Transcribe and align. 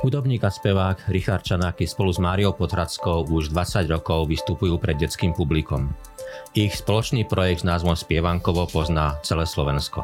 Hudobník 0.00 0.40
a 0.40 0.50
spevák 0.50 1.12
Richard 1.12 1.44
Čanáky 1.44 1.84
spolu 1.84 2.08
s 2.08 2.16
Máriou 2.16 2.56
Potradskou 2.56 3.28
už 3.28 3.52
20 3.52 3.84
rokov 3.84 4.32
vystupujú 4.32 4.80
pred 4.80 4.96
detským 4.96 5.36
publikom. 5.36 5.92
Ich 6.56 6.80
spoločný 6.80 7.28
projekt 7.28 7.60
s 7.60 7.68
názvom 7.68 7.92
Spievankovo 7.92 8.64
pozná 8.64 9.20
celé 9.20 9.44
Slovensko. 9.44 10.00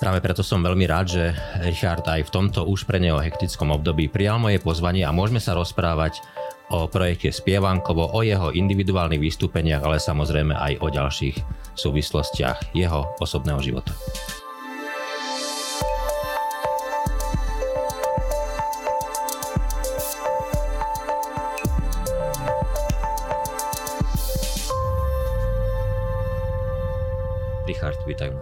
Práve 0.00 0.24
preto 0.24 0.40
som 0.40 0.64
veľmi 0.64 0.88
rád, 0.88 1.06
že 1.12 1.24
Richard 1.60 2.08
aj 2.08 2.24
v 2.24 2.32
tomto 2.32 2.64
už 2.64 2.88
pre 2.88 2.96
neho 2.96 3.20
hektickom 3.20 3.68
období 3.76 4.08
prijal 4.08 4.40
moje 4.40 4.64
pozvanie 4.64 5.04
a 5.04 5.12
môžeme 5.12 5.44
sa 5.44 5.52
rozprávať 5.52 6.24
o 6.72 6.88
projekte 6.88 7.36
Spievankovo, 7.36 8.16
o 8.16 8.24
jeho 8.24 8.48
individuálnych 8.48 9.20
vystúpeniach, 9.20 9.84
ale 9.84 10.00
samozrejme 10.00 10.56
aj 10.56 10.80
o 10.80 10.88
ďalších 10.88 11.36
súvislostiach 11.76 12.72
jeho 12.72 13.12
osobného 13.20 13.60
života. 13.60 13.92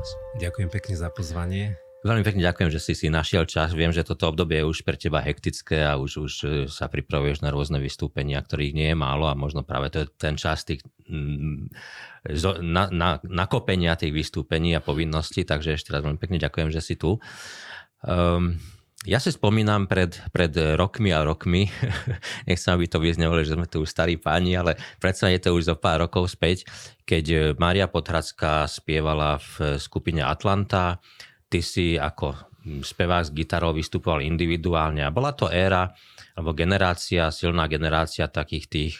Nás. 0.02 0.18
Ďakujem 0.42 0.68
pekne 0.74 0.94
za 0.98 1.08
pozvanie. 1.14 1.78
Veľmi 2.02 2.26
pekne 2.26 2.42
ďakujem, 2.42 2.74
že 2.74 2.82
si 2.82 2.98
si 2.98 3.06
našiel 3.06 3.46
čas. 3.46 3.70
Viem, 3.70 3.94
že 3.94 4.02
toto 4.02 4.26
obdobie 4.26 4.58
je 4.58 4.66
už 4.66 4.82
pre 4.82 4.98
teba 4.98 5.22
hektické 5.22 5.86
a 5.86 5.94
už, 5.94 6.10
už 6.18 6.32
e, 6.42 6.46
sa 6.66 6.90
pripravuješ 6.90 7.46
na 7.46 7.54
rôzne 7.54 7.78
vystúpenia, 7.78 8.42
ktorých 8.42 8.74
nie 8.74 8.90
je 8.90 8.98
málo 8.98 9.30
a 9.30 9.38
možno 9.38 9.62
práve 9.62 9.94
to 9.94 10.02
je 10.02 10.06
ten 10.18 10.34
čas 10.34 10.66
tých 10.66 10.82
mm, 11.06 11.70
na, 12.66 12.90
na, 12.90 13.10
nakopenia 13.22 13.94
tých 13.94 14.10
vystúpení 14.10 14.74
a 14.74 14.82
povinností, 14.82 15.46
takže 15.46 15.78
ešte 15.78 15.94
raz 15.94 16.02
veľmi 16.02 16.18
pekne 16.18 16.42
ďakujem, 16.42 16.74
že 16.74 16.82
si 16.82 16.98
tu. 16.98 17.22
Um, 18.02 18.58
ja 19.02 19.18
si 19.18 19.34
spomínam 19.34 19.90
pred, 19.90 20.14
pred 20.30 20.54
rokmi 20.78 21.10
a 21.10 21.26
rokmi, 21.26 21.66
nechcem, 22.48 22.70
aby 22.70 22.86
to 22.86 23.02
vyznelo, 23.02 23.34
že 23.42 23.58
sme 23.58 23.66
tu 23.66 23.82
starí 23.82 24.14
páni, 24.14 24.54
ale 24.54 24.78
predsa 25.02 25.26
je 25.26 25.42
to 25.42 25.58
už 25.58 25.74
zo 25.74 25.76
pár 25.78 26.06
rokov 26.06 26.30
späť, 26.30 26.62
keď 27.02 27.58
Mária 27.58 27.90
Potracká 27.90 28.64
spievala 28.70 29.42
v 29.42 29.76
skupine 29.82 30.22
Atlanta, 30.22 31.02
ty 31.50 31.58
si 31.60 31.98
ako 31.98 32.52
spevák 32.62 33.26
s 33.26 33.34
gitarou 33.34 33.74
vystupoval 33.74 34.22
individuálne 34.22 35.02
a 35.02 35.10
bola 35.10 35.34
to 35.34 35.50
éra, 35.50 35.90
alebo 36.32 36.56
generácia, 36.56 37.28
silná 37.32 37.68
generácia 37.68 38.28
takých 38.28 38.66
tých 38.68 38.94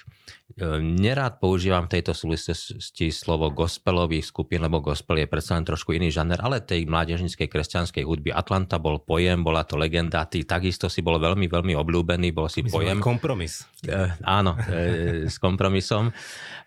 E, 0.52 0.84
nerád 0.84 1.41
používam 1.41 1.88
v 1.88 1.97
tejto 1.97 2.12
súvislosti 2.12 3.08
slovo 3.08 3.48
gospelových 3.48 4.28
skupín, 4.28 4.61
lebo 4.61 4.84
gospel 4.84 5.25
je 5.25 5.28
predsa 5.28 5.56
len 5.56 5.64
trošku 5.64 5.97
iný 5.97 6.12
žaner, 6.12 6.44
ale 6.44 6.60
tej 6.60 6.84
mládežnickej 6.84 7.48
kresťanskej 7.48 8.05
hudby 8.05 8.36
Atlanta 8.36 8.77
bol 8.77 9.00
pojem, 9.00 9.41
bola 9.41 9.64
to 9.64 9.80
legenda, 9.80 10.28
ty 10.28 10.44
takisto 10.44 10.92
si 10.92 11.00
bol 11.00 11.16
veľmi, 11.16 11.48
veľmi 11.48 11.72
obľúbený, 11.72 12.36
bol 12.36 12.53
si 12.53 12.60
My 12.60 12.69
pojem. 12.69 13.00
kompromis. 13.00 13.64
E, 13.80 14.12
áno, 14.20 14.53
e, 14.69 15.25
s 15.25 15.41
kompromisom. 15.41 16.12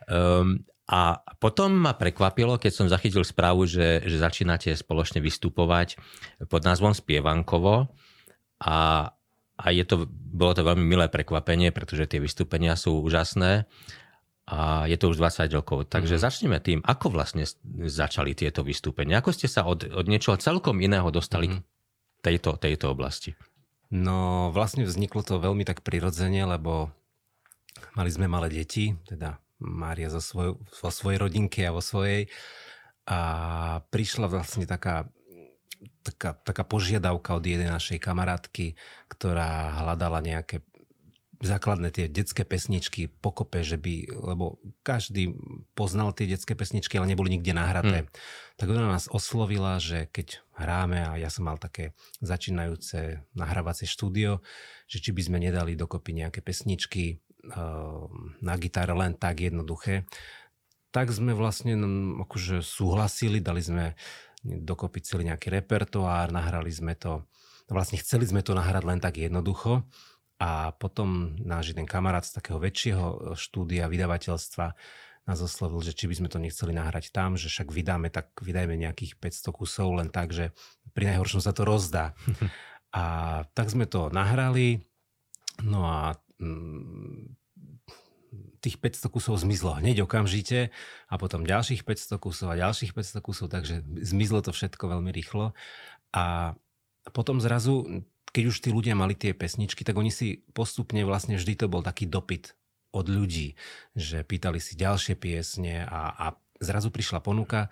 Um, 0.09 0.66
a 0.86 1.17
potom 1.38 1.73
ma 1.77 1.97
prekvapilo, 1.97 2.58
keď 2.58 2.71
som 2.73 2.86
zachytil 2.89 3.21
správu, 3.21 3.69
že, 3.69 4.05
že 4.05 4.17
začínate 4.21 4.73
spoločne 4.73 5.21
vystupovať 5.21 5.97
pod 6.49 6.61
názvom 6.61 6.93
Spievankovo 6.93 7.89
a 8.61 9.09
a 9.56 9.72
je 9.72 9.88
to, 9.88 10.08
bolo 10.11 10.52
to 10.52 10.67
veľmi 10.67 10.84
milé 10.84 11.08
prekvapenie, 11.08 11.72
pretože 11.72 12.11
tie 12.11 12.20
vystúpenia 12.20 12.75
sú 12.75 13.00
úžasné 13.00 13.64
a 14.45 14.86
je 14.86 14.98
to 15.00 15.09
už 15.09 15.17
20 15.17 15.58
rokov. 15.58 15.89
Takže 15.89 16.20
mm. 16.20 16.22
začneme 16.22 16.58
tým, 16.61 16.80
ako 16.86 17.16
vlastne 17.16 17.48
začali 17.88 18.38
tieto 18.38 18.61
vystúpenia. 18.61 19.23
Ako 19.23 19.33
ste 19.33 19.50
sa 19.50 19.66
od, 19.66 19.89
od 19.89 20.06
niečoho 20.06 20.38
celkom 20.38 20.78
iného 20.83 21.08
dostali 21.09 21.50
mm. 21.50 21.56
k 21.58 21.64
tejto, 22.22 22.59
tejto 22.59 22.94
oblasti? 22.94 23.33
No 23.89 24.50
vlastne 24.53 24.86
vzniklo 24.86 25.26
to 25.26 25.42
veľmi 25.42 25.66
tak 25.66 25.81
prirodzene, 25.81 26.45
lebo 26.45 26.94
mali 27.98 28.09
sme 28.11 28.30
malé 28.30 28.52
deti, 28.52 28.94
teda 29.08 29.39
Mária 29.64 30.11
zo 30.11 30.20
svoj, 30.20 30.59
vo 30.59 30.89
svojej 30.92 31.17
rodinke 31.17 31.64
a 31.64 31.73
vo 31.73 31.82
svojej. 31.82 32.27
A 33.08 33.20
prišla 33.89 34.27
vlastne 34.30 34.67
taká 34.67 35.10
taká, 36.05 36.38
taká 36.38 36.61
požiadavka 36.61 37.33
od 37.33 37.42
jednej 37.42 37.73
našej 37.73 37.98
kamarátky, 37.98 38.77
ktorá 39.10 39.82
hľadala 39.82 40.21
nejaké 40.21 40.61
základné 41.43 41.92
tie 41.92 42.05
detské 42.08 42.48
pesničky 42.48 43.11
pokope, 43.11 43.60
že 43.60 43.76
by, 43.76 44.08
lebo 44.08 44.61
každý 44.88 45.36
poznal 45.76 46.15
tie 46.15 46.32
detské 46.32 46.55
pesničky, 46.55 46.95
ale 46.95 47.11
neboli 47.11 47.36
nikde 47.36 47.52
nahraté. 47.52 48.08
Hmm. 48.08 48.11
Tak 48.55 48.67
ona 48.71 48.88
nás 48.95 49.11
oslovila, 49.11 49.82
že 49.83 50.08
keď 50.08 50.39
hráme 50.55 51.04
a 51.04 51.20
ja 51.20 51.27
som 51.27 51.44
mal 51.44 51.60
také 51.60 51.92
začínajúce 52.23 53.27
nahrávacie 53.36 53.83
štúdio, 53.83 54.39
že 54.88 55.04
či 55.04 55.11
by 55.11 55.21
sme 55.27 55.38
nedali 55.44 55.76
dokopy 55.76 56.15
nejaké 56.15 56.39
pesničky 56.39 57.20
uh, 57.52 58.08
na 58.39 58.55
gitare 58.55 58.95
len 58.95 59.20
tak 59.20 59.44
jednoduché, 59.44 60.08
tak 60.95 61.11
sme 61.11 61.36
vlastne 61.36 61.76
no, 61.76 62.23
akože 62.23 62.64
súhlasili, 62.64 63.44
dali 63.44 63.60
sme 63.60 63.99
dokopy 64.45 65.02
celý 65.02 65.33
nejaký 65.33 65.50
repertoár, 65.50 66.30
nahrali 66.30 66.70
sme 66.70 66.94
to, 66.94 67.26
vlastne 67.67 67.98
chceli 67.98 68.30
sme 68.30 68.45
to 68.45 68.54
nahrať 68.54 68.83
len 68.86 69.00
tak 69.02 69.17
jednoducho 69.17 69.82
a 70.38 70.76
potom 70.78 71.33
náš 71.42 71.73
jeden 71.73 71.89
kamarát 71.89 72.22
z 72.22 72.38
takého 72.38 72.61
väčšieho 72.61 73.33
štúdia 73.33 73.89
vydavateľstva 73.89 74.67
nás 75.26 75.42
oslovil, 75.42 75.82
že 75.82 75.98
či 75.98 76.06
by 76.06 76.16
sme 76.22 76.30
to 76.30 76.38
nechceli 76.38 76.70
nahrať 76.70 77.10
tam, 77.10 77.33
že 77.33 77.50
však 77.50 77.73
vydáme, 77.73 78.14
tak 78.14 78.30
vydajme 78.45 78.78
nejakých 78.78 79.17
500 79.17 79.58
kusov 79.58 79.98
len 79.98 80.14
tak, 80.14 80.30
že 80.30 80.54
pri 80.94 81.10
najhoršom 81.10 81.42
sa 81.42 81.50
to 81.50 81.66
rozdá. 81.66 82.14
a 82.94 83.04
tak 83.58 83.73
sme 83.73 83.89
to 83.89 84.14
nahrali, 84.14 84.86
no 85.66 85.82
a 85.89 86.14
mm, 86.38 87.45
tých 88.59 88.81
500 88.81 89.13
kusov 89.13 89.37
zmizlo 89.37 89.77
hneď 89.77 90.05
okamžite 90.05 90.73
a 91.05 91.13
potom 91.21 91.45
ďalších 91.45 91.85
500 91.85 92.17
kusov 92.17 92.47
a 92.53 92.59
ďalších 92.59 92.97
500 92.97 93.21
kusov, 93.21 93.47
takže 93.53 93.85
zmizlo 94.01 94.41
to 94.41 94.55
všetko 94.55 94.89
veľmi 94.89 95.13
rýchlo. 95.13 95.53
A 96.15 96.55
potom 97.13 97.37
zrazu, 97.37 98.05
keď 98.33 98.43
už 98.49 98.57
tí 98.65 98.69
ľudia 98.73 98.97
mali 98.97 99.13
tie 99.13 99.37
pesničky, 99.37 99.85
tak 99.85 99.95
oni 99.99 100.09
si 100.09 100.41
postupne 100.57 101.03
vlastne 101.05 101.37
vždy 101.37 101.53
to 101.53 101.65
bol 101.69 101.85
taký 101.85 102.09
dopyt 102.09 102.57
od 102.95 103.05
ľudí, 103.11 103.59
že 103.93 104.23
pýtali 104.23 104.57
si 104.63 104.79
ďalšie 104.79 105.19
piesne 105.19 105.83
a, 105.83 106.15
a 106.15 106.25
zrazu 106.63 106.89
prišla 106.89 107.19
ponuka, 107.19 107.67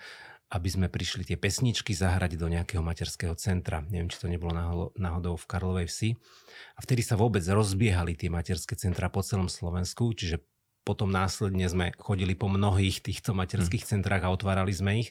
aby 0.54 0.70
sme 0.70 0.86
prišli 0.86 1.26
tie 1.26 1.38
pesničky 1.40 1.98
zahrať 1.98 2.38
do 2.38 2.46
nejakého 2.46 2.86
materského 2.86 3.34
centra. 3.34 3.82
Neviem, 3.90 4.14
či 4.14 4.22
to 4.22 4.30
nebolo 4.30 4.54
náhodou 4.94 5.34
v 5.34 5.50
Karlovej 5.50 5.90
vsi. 5.90 6.10
A 6.78 6.80
vtedy 6.86 7.02
sa 7.02 7.18
vôbec 7.18 7.42
rozbiehali 7.42 8.14
tie 8.14 8.30
materské 8.30 8.78
centra 8.78 9.10
po 9.10 9.26
celom 9.26 9.50
Slovensku, 9.50 10.14
čiže 10.14 10.46
potom 10.84 11.10
následne 11.10 11.66
sme 11.72 11.96
chodili 11.96 12.36
po 12.36 12.52
mnohých 12.52 13.00
týchto 13.00 13.32
materských 13.32 13.84
hmm. 13.84 13.92
centrách 13.98 14.24
a 14.28 14.34
otvárali 14.34 14.76
sme 14.76 15.08
ich. 15.08 15.10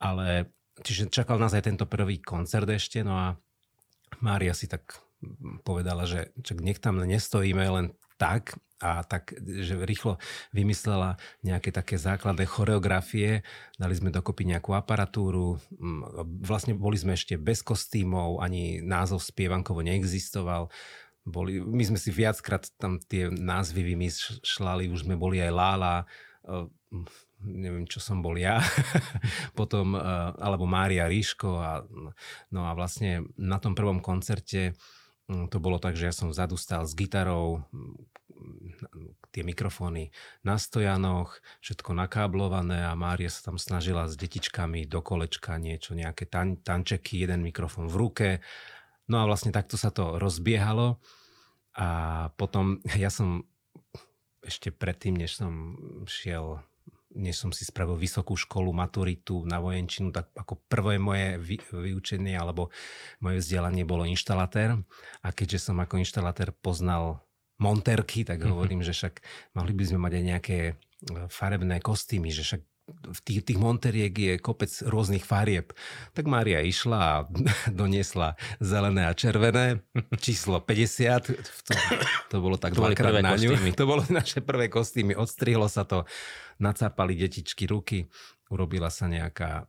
Ale 0.00 0.50
čiže 0.80 1.12
čakal 1.12 1.38
nás 1.38 1.54
aj 1.54 1.70
tento 1.70 1.86
prvý 1.86 2.18
koncert 2.18 2.66
ešte, 2.66 3.04
no 3.04 3.14
a 3.14 3.26
Mária 4.24 4.56
si 4.56 4.66
tak 4.66 4.98
povedala, 5.64 6.04
že 6.04 6.34
čak 6.44 6.60
nech 6.60 6.80
tam 6.80 7.00
nestojíme 7.00 7.64
len 7.64 7.86
tak 8.20 8.56
a 8.84 9.00
tak, 9.00 9.32
že 9.40 9.80
rýchlo 9.80 10.20
vymyslela 10.52 11.16
nejaké 11.40 11.72
také 11.72 11.96
základné 11.96 12.44
choreografie, 12.44 13.40
dali 13.80 13.94
sme 13.96 14.12
dokopy 14.12 14.44
nejakú 14.44 14.76
aparatúru, 14.76 15.56
vlastne 16.44 16.76
boli 16.76 17.00
sme 17.00 17.16
ešte 17.16 17.40
bez 17.40 17.64
kostýmov, 17.64 18.44
ani 18.44 18.84
názov 18.84 19.24
spievankovo 19.24 19.80
neexistoval, 19.80 20.68
boli, 21.24 21.56
my 21.60 21.84
sme 21.84 21.98
si 21.98 22.12
viackrát 22.12 22.68
tam 22.76 23.00
tie 23.00 23.32
názvy 23.32 23.96
vymýšľali, 23.96 24.92
už 24.92 25.08
sme 25.08 25.16
boli 25.16 25.40
aj 25.40 25.52
Lála, 25.52 25.96
uh, 26.48 26.68
neviem, 27.44 27.88
čo 27.88 28.00
som 28.00 28.20
bol 28.20 28.36
ja, 28.36 28.60
potom, 29.58 29.96
uh, 29.96 30.36
alebo 30.36 30.68
Mária 30.68 31.08
Ríško. 31.08 31.50
A, 31.60 31.80
no 32.52 32.68
a 32.68 32.72
vlastne 32.76 33.24
na 33.40 33.56
tom 33.56 33.72
prvom 33.72 34.04
koncerte 34.04 34.76
um, 35.28 35.48
to 35.48 35.56
bolo 35.60 35.80
tak, 35.80 35.96
že 35.96 36.12
ja 36.12 36.14
som 36.14 36.28
vzadu 36.28 36.60
stál 36.60 36.84
s 36.84 36.92
gitarou, 36.92 37.64
tie 39.34 39.42
mikrofóny 39.42 40.14
na 40.46 40.60
stojanoch, 40.60 41.42
všetko 41.58 41.90
nakáblované 41.96 42.86
a 42.86 42.94
Mária 42.94 43.26
sa 43.26 43.50
tam 43.50 43.58
snažila 43.58 44.06
s 44.06 44.14
detičkami 44.14 44.86
do 44.86 45.02
kolečka 45.02 45.58
niečo, 45.58 45.98
nejaké 45.98 46.30
tan- 46.30 46.60
tančeky, 46.62 47.26
jeden 47.26 47.42
mikrofón 47.42 47.90
v 47.90 47.96
ruke 47.98 48.28
No 49.08 49.20
a 49.20 49.28
vlastne 49.28 49.52
takto 49.52 49.76
sa 49.76 49.92
to 49.92 50.16
rozbiehalo 50.16 51.00
a 51.76 51.88
potom 52.40 52.80
ja 53.02 53.08
som 53.12 53.44
ešte 54.44 54.68
predtým, 54.68 55.16
než 55.16 55.40
som 55.40 55.76
šiel 56.04 56.60
než 57.14 57.38
som 57.38 57.54
si 57.54 57.62
spravil 57.62 57.94
vysokú 57.94 58.34
školu, 58.34 58.74
maturitu 58.74 59.46
na 59.46 59.62
vojenčinu, 59.62 60.10
tak 60.10 60.34
ako 60.34 60.58
prvé 60.66 60.98
moje 60.98 61.38
vy, 61.38 61.56
vyučenie 61.70 62.34
alebo 62.34 62.74
moje 63.22 63.38
vzdelanie 63.38 63.86
bolo 63.86 64.02
inštalatér. 64.02 64.74
A 65.22 65.28
keďže 65.30 65.70
som 65.70 65.78
ako 65.78 66.02
inštalatér 66.02 66.50
poznal 66.50 67.22
monterky, 67.62 68.26
tak 68.26 68.42
mm-hmm. 68.42 68.50
hovorím, 68.50 68.82
že 68.82 68.90
však 68.90 69.22
mohli 69.54 69.72
by 69.78 69.84
sme 69.86 69.98
mať 70.02 70.12
aj 70.18 70.24
nejaké 70.26 70.58
e, 70.66 70.72
farebné 71.30 71.78
kostýmy, 71.78 72.34
že 72.34 72.42
však 72.42 72.62
v 72.88 73.20
tých, 73.24 73.40
tých 73.48 73.58
monteriek 73.60 74.12
je 74.12 74.34
kopec 74.36 74.68
rôznych 74.84 75.24
farieb. 75.24 75.72
Tak 76.12 76.28
Mária 76.28 76.60
išla 76.60 76.98
a 77.00 77.14
doniesla 77.80 78.36
zelené 78.60 79.08
a 79.08 79.16
červené, 79.16 79.80
číslo 80.20 80.60
50, 80.60 81.32
to, 81.32 81.74
to 82.28 82.36
bolo 82.44 82.60
tak 82.60 82.76
to 82.76 82.84
dvakrát 82.84 83.24
na 83.24 83.36
ňu. 83.36 83.56
To 83.80 83.88
bolo 83.88 84.04
naše 84.12 84.44
prvé 84.44 84.68
kostýmy, 84.68 85.16
odstrihlo 85.16 85.66
sa 85.66 85.88
to, 85.88 86.04
nacapali 86.60 87.16
detičky 87.16 87.66
ruky, 87.66 88.06
urobila 88.52 88.92
sa 88.92 89.08
nejaká 89.08 89.66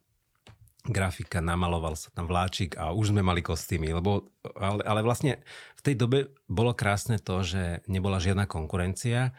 grafika, 0.86 1.42
namaloval 1.42 1.98
sa 1.98 2.14
tam 2.14 2.30
vláčik 2.30 2.78
a 2.78 2.94
už 2.94 3.10
sme 3.10 3.26
mali 3.26 3.42
kostýmy, 3.42 3.90
lebo, 3.90 4.30
ale, 4.54 4.86
ale 4.86 5.02
vlastne 5.02 5.42
v 5.74 5.82
tej 5.82 5.96
dobe 5.98 6.30
bolo 6.46 6.78
krásne 6.78 7.18
to, 7.18 7.42
že 7.42 7.82
nebola 7.90 8.22
žiadna 8.22 8.46
konkurencia, 8.46 9.34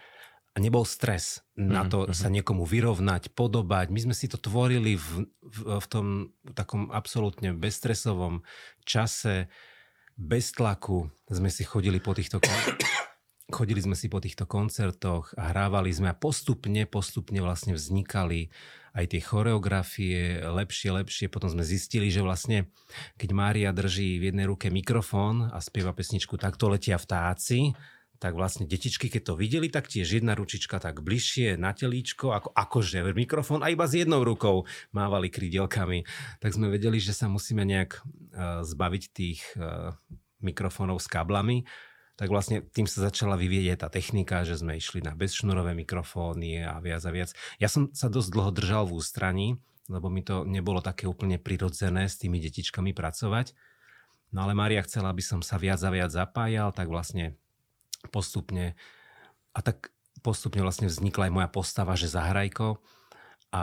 a 0.57 0.59
nebol 0.59 0.89
stres 0.89 1.45
na 1.53 1.85
mhm, 1.85 1.89
to 1.93 1.99
mm-hmm. 2.09 2.17
sa 2.17 2.29
niekomu 2.33 2.65
vyrovnať, 2.65 3.37
podobať. 3.37 3.93
My 3.93 4.01
sme 4.09 4.15
si 4.17 4.25
to 4.25 4.41
tvorili 4.41 4.97
v, 4.97 5.29
v, 5.45 5.59
v 5.77 5.87
tom 5.93 6.33
takom 6.57 6.89
absolútne 6.89 7.53
bezstresovom 7.53 8.41
čase, 8.89 9.53
bez 10.17 10.57
tlaku. 10.57 11.13
Sme 11.29 11.53
si 11.53 11.61
chodili 11.61 12.01
po 12.01 12.17
týchto 12.17 12.41
chodili 13.57 13.79
sme 13.79 13.95
si 13.95 14.09
po 14.09 14.19
týchto 14.19 14.49
koncertoch 14.49 15.37
a 15.37 15.53
hrávali 15.53 15.93
sme 15.93 16.11
a 16.11 16.17
postupne, 16.17 16.89
postupne 16.89 17.39
vlastne 17.45 17.77
vznikali 17.77 18.51
aj 18.97 19.13
tie 19.13 19.21
choreografie 19.21 20.41
lepšie, 20.41 20.89
lepšie. 20.89 21.27
Potom 21.29 21.53
sme 21.53 21.63
zistili, 21.63 22.09
že 22.09 22.25
vlastne 22.25 22.73
keď 23.21 23.31
Mária 23.37 23.71
drží 23.77 24.17
v 24.17 24.33
jednej 24.33 24.49
ruke 24.49 24.73
mikrofón 24.73 25.53
a 25.53 25.61
spieva 25.61 25.93
pesničku 25.93 26.41
Takto 26.41 26.73
letia 26.73 26.97
vtáci, 26.97 27.77
tak 28.17 28.33
vlastne 28.33 28.65
detičky, 28.65 29.13
keď 29.13 29.33
to 29.33 29.35
videli, 29.37 29.69
tak 29.69 29.89
tiež 29.89 30.21
jedna 30.21 30.33
ručička 30.33 30.81
tak 30.81 31.05
bližšie 31.05 31.61
na 31.61 31.77
telíčko, 31.77 32.33
ako, 32.33 32.49
akože 32.53 33.05
mikrofón 33.13 33.61
a 33.61 33.69
iba 33.69 33.85
s 33.85 33.97
jednou 33.97 34.25
rukou 34.25 34.65
mávali 34.93 35.29
krydielkami. 35.29 36.09
Tak 36.41 36.57
sme 36.57 36.73
vedeli, 36.73 36.97
že 36.97 37.13
sa 37.13 37.29
musíme 37.29 37.65
nejak 37.65 38.01
uh, 38.01 38.65
zbaviť 38.65 39.03
tých 39.13 39.41
uh, 39.57 39.93
mikrofónov 40.41 41.01
s 41.01 41.09
káblami. 41.09 41.69
Tak 42.17 42.33
vlastne 42.33 42.65
tým 42.65 42.89
sa 42.89 43.13
začala 43.13 43.37
vyvieť 43.37 43.85
tá 43.85 43.89
technika, 43.93 44.41
že 44.41 44.57
sme 44.57 44.81
išli 44.81 45.05
na 45.05 45.13
bezšnurové 45.13 45.77
mikrofóny 45.77 46.65
a 46.65 46.81
viac 46.81 47.05
a 47.05 47.13
viac. 47.13 47.31
Ja 47.61 47.69
som 47.69 47.93
sa 47.93 48.09
dosť 48.09 48.33
dlho 48.33 48.51
držal 48.57 48.89
v 48.89 48.97
ústraní, 48.97 49.49
lebo 49.93 50.09
mi 50.09 50.25
to 50.25 50.49
nebolo 50.49 50.81
také 50.81 51.05
úplne 51.05 51.37
prirodzené 51.37 52.09
s 52.09 52.17
tými 52.17 52.41
detičkami 52.41 52.97
pracovať. 52.97 53.53
No 54.33 54.49
ale 54.49 54.57
Mária 54.57 54.81
chcela, 54.83 55.13
aby 55.13 55.23
som 55.23 55.45
sa 55.45 55.61
viac 55.61 55.79
a 55.85 55.93
viac 55.93 56.11
zapájal, 56.11 56.73
tak 56.73 56.89
vlastne 56.89 57.37
postupne 58.09 58.79
a 59.53 59.61
tak 59.61 59.91
postupne 60.21 60.65
vlastne 60.65 60.91
vznikla 60.91 61.31
aj 61.31 61.33
moja 61.33 61.49
postava, 61.49 61.95
že 61.95 62.11
zahrajko 62.11 62.83
a 63.55 63.63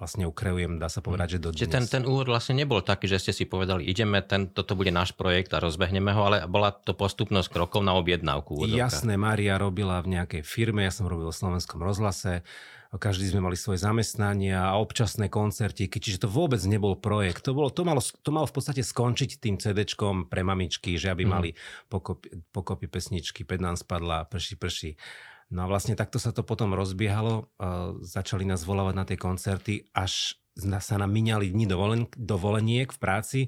vlastne 0.00 0.24
ukreujem, 0.26 0.80
dá 0.80 0.88
sa 0.88 1.04
povedať, 1.04 1.36
že 1.36 1.38
do 1.38 1.50
dnes. 1.52 1.68
ten, 1.68 1.84
ten 1.86 2.02
úvod 2.08 2.26
vlastne 2.32 2.56
nebol 2.56 2.80
taký, 2.80 3.06
že 3.06 3.20
ste 3.20 3.32
si 3.36 3.44
povedali, 3.44 3.84
ideme, 3.86 4.24
ten, 4.24 4.50
toto 4.50 4.74
bude 4.74 4.90
náš 4.90 5.14
projekt 5.14 5.52
a 5.54 5.62
rozbehneme 5.62 6.10
ho, 6.10 6.20
ale 6.26 6.36
bola 6.48 6.72
to 6.72 6.96
postupnosť 6.96 7.52
krokov 7.52 7.84
na 7.84 7.94
objednávku. 7.94 8.64
Jasné, 8.66 9.14
Mária 9.20 9.60
robila 9.60 10.00
v 10.00 10.18
nejakej 10.18 10.42
firme, 10.42 10.82
ja 10.82 10.90
som 10.90 11.06
robil 11.06 11.28
v 11.30 11.36
slovenskom 11.36 11.78
rozhlase, 11.78 12.42
každý 12.96 13.26
sme 13.30 13.42
mali 13.42 13.58
svoje 13.58 13.82
zamestnania 13.82 14.70
a 14.70 14.78
občasné 14.78 15.26
koncertíky, 15.26 15.98
čiže 15.98 16.24
to 16.24 16.28
vôbec 16.30 16.62
nebol 16.62 16.94
projekt. 16.94 17.42
To, 17.46 17.52
bolo, 17.54 17.70
to, 17.70 17.82
malo, 17.82 17.98
to 18.00 18.30
malo 18.30 18.46
v 18.46 18.54
podstate 18.54 18.82
skončiť 18.86 19.42
tým 19.42 19.56
CDčkom 19.58 20.30
pre 20.30 20.46
mamičky, 20.46 20.94
že 20.94 21.10
aby 21.10 21.26
mm. 21.26 21.30
mali 21.30 21.50
pokopy, 21.90 22.54
pokopy 22.54 22.86
pesničky, 22.86 23.42
Ped 23.42 23.58
nám 23.58 23.74
spadla, 23.74 24.26
prší, 24.30 24.54
prší. 24.54 24.90
No 25.52 25.66
a 25.66 25.70
vlastne 25.70 25.98
takto 25.98 26.16
sa 26.22 26.32
to 26.32 26.46
potom 26.46 26.72
rozbiehalo, 26.72 27.46
uh, 27.60 27.98
začali 28.00 28.48
nás 28.48 28.64
volávať 28.64 28.94
na 28.96 29.04
tie 29.04 29.18
koncerty, 29.20 29.86
až 29.92 30.38
sa 30.56 30.96
nám 30.96 31.10
miniali 31.10 31.50
dni 31.50 31.66
dovolen, 31.66 32.06
dovoleniek 32.14 32.90
v 32.94 32.98
práci, 33.02 33.40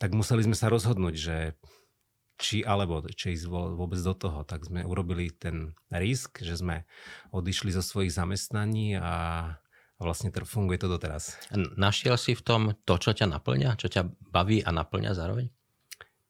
tak 0.00 0.16
museli 0.16 0.46
sme 0.48 0.56
sa 0.56 0.72
rozhodnúť, 0.72 1.14
že 1.14 1.36
či 2.38 2.62
alebo 2.62 3.02
či 3.10 3.34
ísť 3.34 3.50
vôbec 3.50 3.98
do 3.98 4.14
toho. 4.14 4.46
Tak 4.46 4.70
sme 4.70 4.86
urobili 4.86 5.34
ten 5.34 5.74
risk, 5.90 6.40
že 6.40 6.54
sme 6.54 6.86
odišli 7.34 7.74
zo 7.74 7.82
svojich 7.82 8.14
zamestnaní 8.14 8.94
a 8.96 9.58
vlastne 9.98 10.30
to 10.30 10.46
funguje 10.46 10.78
to 10.78 10.86
doteraz. 10.86 11.34
Našiel 11.74 12.14
si 12.14 12.38
v 12.38 12.42
tom 12.46 12.62
to, 12.86 12.96
čo 13.02 13.10
ťa 13.10 13.26
naplňa? 13.26 13.74
Čo 13.74 13.90
ťa 13.90 14.02
baví 14.30 14.62
a 14.62 14.70
naplňa 14.70 15.12
zároveň? 15.18 15.50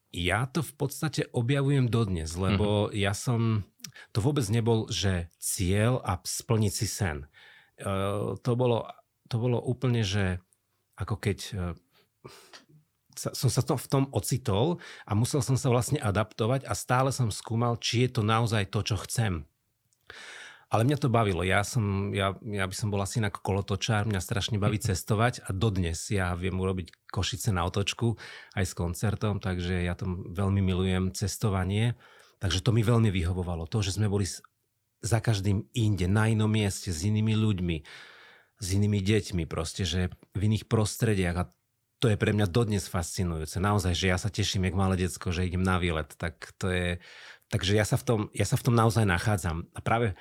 Ja 0.08 0.48
to 0.48 0.64
v 0.64 0.72
podstate 0.72 1.28
objavujem 1.36 1.92
dodnes, 1.92 2.32
lebo 2.32 2.88
mm-hmm. 2.88 2.96
ja 2.96 3.12
som... 3.12 3.68
To 4.16 4.24
vôbec 4.24 4.46
nebol, 4.48 4.88
že 4.88 5.28
cieľ 5.36 6.00
a 6.00 6.16
splniť 6.22 6.72
si 6.72 6.86
sen. 6.88 7.28
Uh, 7.76 8.38
to, 8.40 8.56
bolo, 8.56 8.88
to 9.28 9.36
bolo 9.36 9.60
úplne, 9.60 10.00
že 10.00 10.40
ako 10.96 11.14
keď 11.20 11.38
uh, 13.18 13.34
som 13.34 13.50
sa 13.50 13.62
to 13.66 13.74
v 13.74 13.90
tom 13.90 14.04
ocitol 14.14 14.78
a 15.02 15.12
musel 15.18 15.42
som 15.42 15.58
sa 15.58 15.68
vlastne 15.68 15.98
adaptovať 15.98 16.64
a 16.64 16.72
stále 16.78 17.10
som 17.10 17.34
skúmal, 17.34 17.74
či 17.82 18.06
je 18.06 18.18
to 18.18 18.22
naozaj 18.22 18.70
to, 18.70 18.86
čo 18.86 18.96
chcem. 19.02 19.42
Ale 20.68 20.84
mňa 20.84 21.00
to 21.00 21.08
bavilo. 21.08 21.40
Ja, 21.40 21.64
som, 21.64 22.12
ja, 22.12 22.36
ja 22.44 22.68
by 22.68 22.74
som 22.76 22.92
bol 22.92 23.00
asi 23.00 23.24
inak 23.24 23.40
kolotočár, 23.40 24.04
mňa 24.04 24.20
strašne 24.20 24.60
baví 24.60 24.76
cestovať 24.76 25.48
a 25.48 25.56
dodnes 25.56 26.12
ja 26.12 26.36
viem 26.36 26.60
urobiť 26.60 27.08
Košice 27.08 27.56
na 27.56 27.64
otočku 27.64 28.20
aj 28.52 28.64
s 28.68 28.76
koncertom, 28.76 29.40
takže 29.40 29.80
ja 29.80 29.96
to 29.96 30.04
veľmi 30.28 30.60
milujem 30.60 31.16
cestovanie. 31.16 31.96
Takže 32.38 32.60
to 32.60 32.76
mi 32.76 32.84
veľmi 32.84 33.08
vyhovovalo. 33.08 33.64
To, 33.64 33.80
že 33.80 33.96
sme 33.96 34.12
boli 34.12 34.28
za 35.00 35.18
každým 35.24 35.72
inde, 35.72 36.04
na 36.04 36.28
inom 36.28 36.52
mieste, 36.52 36.92
s 36.92 37.00
inými 37.00 37.32
ľuďmi, 37.32 37.76
s 38.60 38.66
inými 38.74 39.00
deťmi 39.00 39.42
proste, 39.48 39.88
že 39.88 40.12
v 40.36 40.40
iných 40.52 40.68
prostrediach 40.68 41.36
a 41.38 41.48
to 41.98 42.06
je 42.06 42.16
pre 42.16 42.30
mňa 42.30 42.46
dodnes 42.46 42.86
fascinujúce. 42.86 43.58
Naozaj, 43.58 43.94
že 43.94 44.06
ja 44.06 44.18
sa 44.18 44.30
teším, 44.30 44.70
jak 44.70 44.78
malé 44.78 44.94
decko, 44.94 45.34
že 45.34 45.46
idem 45.46 45.66
na 45.66 45.82
výlet. 45.82 46.10
Tak 46.14 46.54
to 46.54 46.70
je, 46.70 47.02
takže 47.50 47.74
ja 47.74 47.82
sa, 47.82 47.98
v 47.98 48.04
tom, 48.06 48.20
ja 48.30 48.46
sa 48.46 48.54
v 48.54 48.64
tom 48.70 48.74
naozaj 48.78 49.02
nachádzam. 49.02 49.66
A 49.74 49.78
práve 49.82 50.14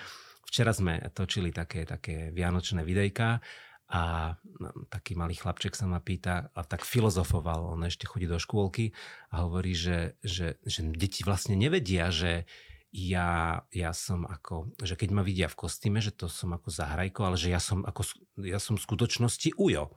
včera 0.50 0.74
sme 0.74 0.98
točili 1.14 1.54
také, 1.54 1.86
také 1.86 2.34
vianočné 2.34 2.82
videjka 2.82 3.46
a 3.88 4.36
no, 4.60 4.70
taký 4.92 5.16
malý 5.16 5.38
chlapček 5.38 5.72
sa 5.72 5.88
ma 5.88 6.04
pýta, 6.04 6.52
a 6.52 6.62
tak 6.68 6.84
filozofoval, 6.84 7.78
on 7.78 7.88
ešte 7.88 8.04
chodí 8.04 8.28
do 8.28 8.36
škôlky 8.36 8.92
a 9.32 9.48
hovorí, 9.48 9.72
že, 9.72 10.20
že, 10.20 10.60
že 10.68 10.84
deti 10.92 11.24
vlastne 11.24 11.56
nevedia, 11.56 12.12
že 12.12 12.44
ja, 12.92 13.62
ja 13.76 13.92
som 13.92 14.24
ako, 14.24 14.72
že 14.80 14.96
keď 14.96 15.10
ma 15.12 15.22
vidia 15.22 15.52
v 15.52 15.60
kostýme, 15.60 16.00
že 16.00 16.16
to 16.16 16.32
som 16.32 16.56
ako 16.56 16.72
zahrajko, 16.72 17.20
ale 17.28 17.36
že 17.36 17.52
ja 17.52 17.60
som, 17.60 17.84
ako, 17.84 18.02
ja 18.42 18.58
som 18.64 18.80
v 18.80 18.86
skutočnosti 18.86 19.60
ujo. 19.60 19.92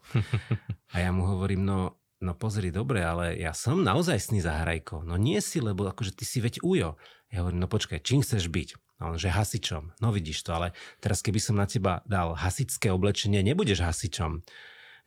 A 0.94 0.96
ja 0.98 1.14
mu 1.14 1.22
hovorím, 1.22 1.62
no, 1.62 2.02
no 2.18 2.32
pozri, 2.34 2.74
dobre, 2.74 3.06
ale 3.06 3.38
ja 3.38 3.54
som 3.54 3.86
naozaj 3.86 4.18
sný 4.18 4.42
zahrajko. 4.42 5.06
No 5.06 5.14
nie 5.14 5.38
si, 5.38 5.62
lebo 5.62 5.86
akože 5.86 6.18
ty 6.18 6.26
si 6.26 6.42
veď 6.42 6.66
ujo. 6.66 6.98
Ja 7.30 7.46
hovorím, 7.46 7.62
no 7.62 7.70
počkaj, 7.70 8.02
čím 8.02 8.26
chceš 8.26 8.50
byť? 8.50 8.68
No, 9.00 9.16
že 9.16 9.32
hasičom. 9.32 9.96
No 10.02 10.12
vidíš 10.12 10.44
to, 10.44 10.52
ale 10.52 10.76
teraz 11.00 11.24
keby 11.24 11.40
som 11.40 11.56
na 11.56 11.64
teba 11.64 12.04
dal 12.04 12.36
hasičské 12.36 12.92
oblečenie, 12.92 13.40
nebudeš 13.40 13.80
hasičom 13.86 14.44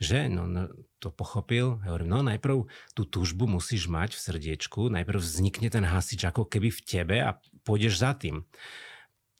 že? 0.03 0.27
No, 0.27 0.49
no 0.49 0.67
to 0.99 1.09
pochopil. 1.09 1.79
Ja 1.83 1.95
hovorím, 1.95 2.11
no 2.11 2.19
najprv 2.25 2.67
tú 2.91 3.03
túžbu 3.07 3.47
musíš 3.47 3.87
mať 3.87 4.19
v 4.19 4.23
srdiečku, 4.23 4.91
najprv 4.91 5.19
vznikne 5.19 5.71
ten 5.71 5.87
hasič 5.87 6.27
ako 6.27 6.47
keby 6.47 6.69
v 6.69 6.81
tebe 6.83 7.17
a 7.23 7.39
pôjdeš 7.63 7.99
za 7.99 8.15
tým. 8.15 8.43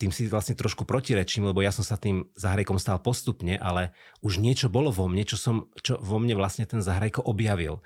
Tým 0.02 0.12
si 0.12 0.28
vlastne 0.28 0.58
trošku 0.58 0.84
protirečím, 0.84 1.48
lebo 1.48 1.64
ja 1.64 1.72
som 1.72 1.86
sa 1.86 1.96
tým 1.96 2.28
zahrajkom 2.36 2.82
stal 2.82 3.00
postupne, 3.00 3.56
ale 3.56 3.96
už 4.26 4.42
niečo 4.42 4.68
bolo 4.68 4.90
vo 4.90 5.08
mne, 5.08 5.24
čo, 5.24 5.38
som, 5.40 5.70
čo 5.80 6.02
vo 6.02 6.18
mne 6.20 6.36
vlastne 6.36 6.68
ten 6.68 6.84
zahrajko 6.84 7.24
objavil. 7.24 7.80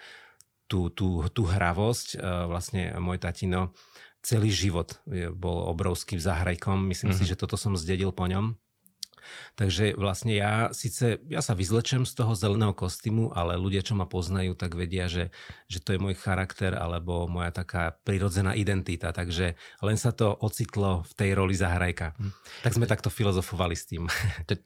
Tú, 0.67 0.91
tú, 0.91 1.24
tú 1.32 1.48
hravosť, 1.48 2.15
e, 2.15 2.17
vlastne 2.50 2.82
môj 3.00 3.22
tatino 3.22 3.72
celý 4.20 4.51
život 4.51 5.00
bol 5.36 5.72
obrovský 5.72 6.20
v 6.20 6.25
zahrajkom. 6.25 6.91
Myslím 6.91 7.15
mm-hmm. 7.15 7.24
si, 7.24 7.32
že 7.32 7.39
toto 7.39 7.56
som 7.56 7.79
zdedil 7.79 8.12
po 8.12 8.27
ňom. 8.27 8.60
Takže 9.55 9.98
vlastne 9.98 10.34
ja 10.38 10.69
síce, 10.72 11.22
ja 11.27 11.41
sa 11.41 11.53
vyzlečem 11.53 12.05
z 12.05 12.13
toho 12.13 12.34
zeleného 12.38 12.74
kostýmu, 12.74 13.34
ale 13.34 13.57
ľudia, 13.57 13.81
čo 13.81 13.98
ma 13.98 14.05
poznajú, 14.05 14.53
tak 14.53 14.77
vedia, 14.77 15.10
že, 15.10 15.34
že 15.67 15.79
to 15.79 15.96
je 15.96 16.01
môj 16.01 16.15
charakter 16.17 16.75
alebo 16.75 17.25
moja 17.25 17.50
taká 17.53 17.98
prirodzená 18.03 18.53
identita. 18.53 19.10
Takže 19.12 19.57
len 19.84 19.98
sa 19.98 20.13
to 20.13 20.31
ocitlo 20.31 21.07
v 21.07 21.13
tej 21.15 21.29
roli 21.34 21.57
zahrajka. 21.57 22.17
Hm. 22.17 22.31
Tak 22.63 22.75
sme 22.75 22.89
takto 22.89 23.10
filozofovali 23.10 23.75
s 23.77 23.89
tým. 23.89 24.05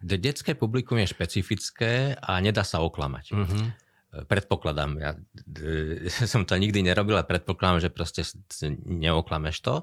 Detské 0.02 0.54
publikum 0.54 1.00
je 1.00 1.12
špecifické 1.12 2.20
a 2.20 2.38
nedá 2.40 2.66
sa 2.66 2.84
oklamať. 2.84 3.26
Mm-hmm 3.32 3.92
predpokladám, 4.12 4.92
ja 5.00 5.12
som 6.28 6.44
to 6.44 6.60
nikdy 6.60 6.84
nerobil 6.84 7.16
a 7.16 7.28
predpokladám, 7.28 7.88
že 7.88 7.94
proste 7.94 8.28
neoklameš 8.84 9.64
to. 9.64 9.76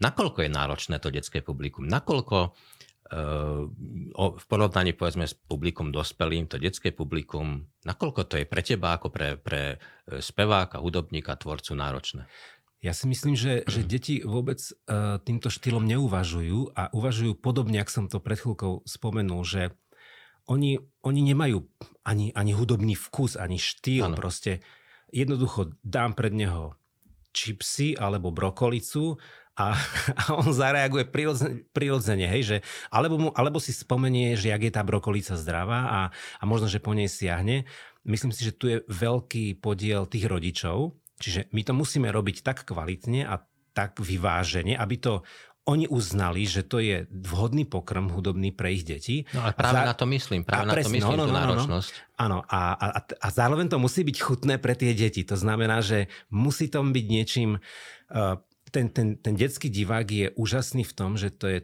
Nakoľko 0.00 0.44
je 0.44 0.50
náročné 0.52 0.96
to 1.00 1.08
detské 1.08 1.40
publikum? 1.40 1.88
Nakoľko 1.88 2.56
v 4.16 4.44
porovnaní 4.50 4.92
povedzme 4.92 5.26
s 5.26 5.34
publikum 5.34 5.94
dospelým, 5.94 6.50
to 6.50 6.58
detské 6.58 6.90
publikum, 6.90 7.70
nakoľko 7.86 8.20
to 8.26 8.34
je 8.42 8.46
pre 8.46 8.62
teba 8.66 8.98
ako 8.98 9.14
pre, 9.14 9.38
pre 9.38 9.78
e, 10.10 10.18
speváka, 10.18 10.82
hudobníka, 10.82 11.38
tvorcu 11.38 11.78
náročné? 11.78 12.26
Ja 12.82 12.92
si 12.92 13.06
myslím, 13.06 13.38
že, 13.38 13.62
že 13.66 13.86
deti 13.92 14.20
vôbec 14.26 14.58
uh, 14.58 15.22
týmto 15.22 15.48
štýlom 15.48 15.86
neuvažujú 15.86 16.74
a 16.74 16.90
uvažujú 16.90 17.38
podobne, 17.38 17.78
ak 17.78 17.90
som 17.90 18.10
to 18.10 18.18
pred 18.18 18.38
chvíľkou 18.38 18.82
spomenul, 18.86 19.42
že 19.46 19.74
oni, 20.46 20.78
oni 21.02 21.20
nemajú 21.26 21.66
ani, 22.06 22.30
ani 22.34 22.52
hudobný 22.54 22.94
vkus, 22.94 23.34
ani 23.34 23.58
štýl. 23.58 24.06
Ano. 24.06 24.18
Proste 24.18 24.62
jednoducho 25.10 25.74
dám 25.82 26.14
pred 26.14 26.30
neho 26.30 26.78
čipsy 27.34 27.98
alebo 27.98 28.32
brokolicu 28.32 29.20
a, 29.56 29.72
a 30.20 30.22
on 30.36 30.52
zareaguje 30.52 31.08
prirodzene, 31.08 31.64
prirodzene 31.72 32.28
hej, 32.28 32.42
že 32.44 32.56
alebo, 32.92 33.16
mu, 33.16 33.28
alebo 33.32 33.56
si 33.56 33.72
spomenie, 33.72 34.36
že 34.36 34.52
jak 34.52 34.62
je 34.62 34.72
tá 34.72 34.84
brokolica 34.84 35.32
zdravá 35.32 35.80
a, 35.88 36.00
a 36.12 36.44
možno, 36.44 36.68
že 36.68 36.78
po 36.78 36.92
nej 36.92 37.08
siahne. 37.08 37.64
Myslím 38.04 38.30
si, 38.30 38.44
že 38.44 38.54
tu 38.54 38.68
je 38.68 38.84
veľký 38.86 39.58
podiel 39.58 40.06
tých 40.06 40.28
rodičov, 40.28 40.94
čiže 41.18 41.50
my 41.50 41.64
to 41.64 41.72
musíme 41.72 42.06
robiť 42.12 42.44
tak 42.44 42.68
kvalitne 42.68 43.26
a 43.26 43.42
tak 43.74 43.98
vyvážene, 43.98 44.76
aby 44.76 44.96
to 45.00 45.26
oni 45.66 45.90
uznali, 45.90 46.46
že 46.46 46.62
to 46.62 46.78
je 46.78 47.10
vhodný 47.10 47.66
pokrm 47.66 48.06
hudobný 48.06 48.54
pre 48.54 48.70
ich 48.70 48.86
deti. 48.86 49.26
No 49.34 49.42
ale 49.42 49.52
práve 49.58 49.82
za... 49.82 49.90
na 49.90 49.94
to 49.98 50.06
myslím, 50.06 50.46
práve 50.46 50.70
na 50.70 50.78
to 50.78 50.88
myslím 50.94 51.18
no, 51.18 51.18
no, 51.18 51.26
tú 51.26 51.34
no, 51.34 51.38
náročnosť. 51.42 51.90
No, 51.90 52.06
no. 52.06 52.14
Áno, 52.22 52.38
a, 52.46 52.60
a, 52.78 52.86
a 53.02 53.28
zároveň 53.34 53.66
to 53.74 53.82
musí 53.82 54.06
byť 54.06 54.16
chutné 54.22 54.54
pre 54.62 54.78
tie 54.78 54.94
deti. 54.94 55.26
To 55.26 55.34
znamená, 55.34 55.82
že 55.82 56.06
musí 56.30 56.70
to 56.70 56.86
byť 56.86 57.06
niečím... 57.10 57.58
Uh, 58.06 58.38
ten, 58.70 58.90
ten, 58.90 59.16
ten 59.18 59.34
detský 59.34 59.70
divák 59.70 60.06
je 60.06 60.26
úžasný 60.34 60.82
v 60.82 60.96
tom, 60.96 61.14
že 61.14 61.30
to 61.30 61.46
je 61.46 61.58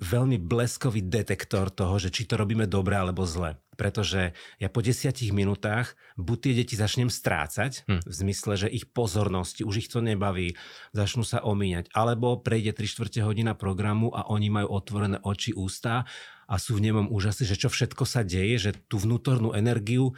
veľmi 0.00 0.40
bleskový 0.40 1.04
detektor 1.04 1.68
toho, 1.68 2.00
že 2.00 2.08
či 2.08 2.24
to 2.24 2.40
robíme 2.40 2.64
dobre 2.64 2.96
alebo 2.96 3.28
zle. 3.28 3.60
Pretože 3.76 4.36
ja 4.60 4.68
po 4.68 4.84
desiatich 4.84 5.32
minútach 5.32 5.96
buď 6.16 6.36
tie 6.40 6.52
deti 6.52 6.74
začnem 6.76 7.08
strácať, 7.08 7.88
hm. 7.88 8.00
v 8.04 8.12
zmysle, 8.12 8.52
že 8.56 8.68
ich 8.72 8.88
pozornosti, 8.88 9.64
už 9.64 9.84
ich 9.84 9.88
to 9.88 10.04
nebaví, 10.04 10.56
začnú 10.92 11.24
sa 11.24 11.40
omíňať, 11.44 11.92
alebo 11.96 12.40
prejde 12.40 12.76
3 12.76 12.92
čtvrte 12.92 13.20
hodina 13.24 13.56
programu 13.56 14.12
a 14.12 14.28
oni 14.28 14.52
majú 14.52 14.68
otvorené 14.72 15.20
oči, 15.24 15.56
ústa 15.56 16.04
a 16.44 16.54
sú 16.60 16.76
v 16.76 16.92
nemom 16.92 17.08
úžasy, 17.08 17.48
že 17.48 17.56
čo 17.56 17.72
všetko 17.72 18.04
sa 18.04 18.20
deje, 18.20 18.56
že 18.58 18.70
tú 18.88 19.00
vnútornú 19.00 19.56
energiu 19.56 20.12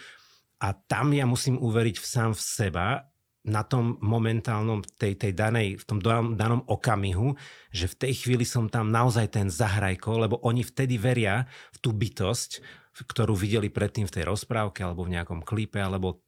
a 0.63 0.75
tam 0.75 1.11
ja 1.15 1.27
musím 1.27 1.59
uveriť 1.59 1.99
v 1.99 2.07
sám 2.07 2.31
v 2.35 2.43
seba 2.43 3.12
na 3.43 3.67
tom 3.67 3.99
momentálnom, 3.99 4.87
tej, 4.99 5.19
tej 5.19 5.35
danej, 5.35 5.83
v 5.83 5.85
tom 5.85 5.99
danom 6.39 6.63
okamihu, 6.71 7.35
že 7.75 7.91
v 7.91 7.99
tej 8.07 8.13
chvíli 8.23 8.47
som 8.47 8.71
tam 8.71 8.95
naozaj 8.95 9.35
ten 9.35 9.51
zahrajko, 9.51 10.15
lebo 10.23 10.39
oni 10.47 10.63
vtedy 10.63 10.95
veria 10.95 11.51
v 11.75 11.79
tú 11.83 11.91
bytosť, 11.91 12.63
ktorú 13.03 13.35
videli 13.35 13.67
predtým 13.67 14.07
v 14.07 14.15
tej 14.15 14.25
rozprávke 14.31 14.87
alebo 14.87 15.03
v 15.03 15.19
nejakom 15.19 15.43
klipe, 15.43 15.83
alebo 15.83 16.23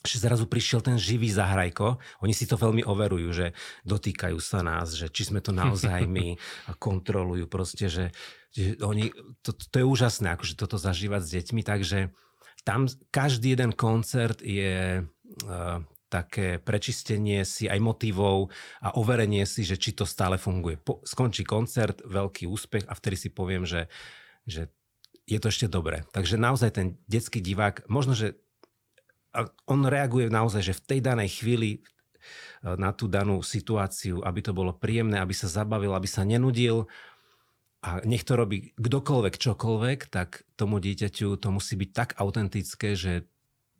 že 0.00 0.22
zrazu 0.22 0.46
prišiel 0.48 0.80
ten 0.80 0.96
živý 0.96 1.28
zahrajko. 1.28 2.00
Oni 2.24 2.32
si 2.32 2.46
to 2.48 2.56
veľmi 2.56 2.86
overujú, 2.86 3.28
že 3.34 3.46
dotýkajú 3.84 4.38
sa 4.40 4.64
nás, 4.64 4.96
že 4.96 5.12
či 5.12 5.28
sme 5.28 5.44
to 5.44 5.52
naozaj 5.52 6.06
my 6.06 6.38
a 6.70 6.72
kontrolujú 6.78 7.50
proste, 7.50 7.90
že, 7.90 8.14
že 8.54 8.78
oni, 8.80 9.12
to, 9.44 9.52
to 9.52 9.76
je 9.82 9.86
úžasné, 9.86 10.32
akože 10.32 10.54
toto 10.56 10.80
zažívať 10.80 11.20
s 11.26 11.32
deťmi, 11.34 11.60
takže 11.66 11.98
tam 12.64 12.88
každý 13.10 13.56
jeden 13.56 13.72
koncert 13.76 14.40
je 14.40 15.04
uh, 15.04 15.80
také 16.10 16.58
prečistenie 16.58 17.46
si 17.46 17.70
aj 17.70 17.78
motivov 17.78 18.50
a 18.82 18.98
overenie 18.98 19.46
si, 19.46 19.62
že 19.62 19.78
či 19.78 19.94
to 19.94 20.02
stále 20.02 20.34
funguje. 20.36 20.76
Po, 20.82 20.98
skončí 21.06 21.46
koncert, 21.46 22.02
veľký 22.02 22.50
úspech 22.50 22.90
a 22.90 22.92
vtedy 22.98 23.16
si 23.16 23.28
poviem, 23.30 23.62
že, 23.62 23.86
že 24.44 24.74
je 25.30 25.38
to 25.38 25.54
ešte 25.54 25.70
dobré. 25.70 26.02
Takže 26.10 26.34
naozaj 26.34 26.70
ten 26.74 26.86
detský 27.06 27.38
divák, 27.38 27.86
možno, 27.86 28.18
že 28.18 28.34
on 29.70 29.86
reaguje 29.86 30.26
naozaj, 30.26 30.62
že 30.66 30.74
v 30.74 30.84
tej 30.90 31.00
danej 31.06 31.30
chvíli 31.38 31.70
e, 31.78 31.80
na 32.74 32.90
tú 32.90 33.06
danú 33.06 33.38
situáciu, 33.46 34.26
aby 34.26 34.42
to 34.42 34.50
bolo 34.50 34.74
príjemné, 34.74 35.22
aby 35.22 35.30
sa 35.30 35.46
zabavil, 35.46 35.94
aby 35.94 36.10
sa 36.10 36.26
nenudil 36.26 36.90
a 37.80 38.02
nech 38.04 38.26
to 38.26 38.36
robí 38.36 38.74
kdokoľvek, 38.76 39.34
čokoľvek, 39.40 39.98
tak 40.12 40.44
tomu 40.58 40.82
dieťaťu 40.82 41.38
to 41.40 41.48
musí 41.48 41.78
byť 41.80 41.90
tak 41.94 42.10
autentické, 42.18 42.92
že 42.92 43.30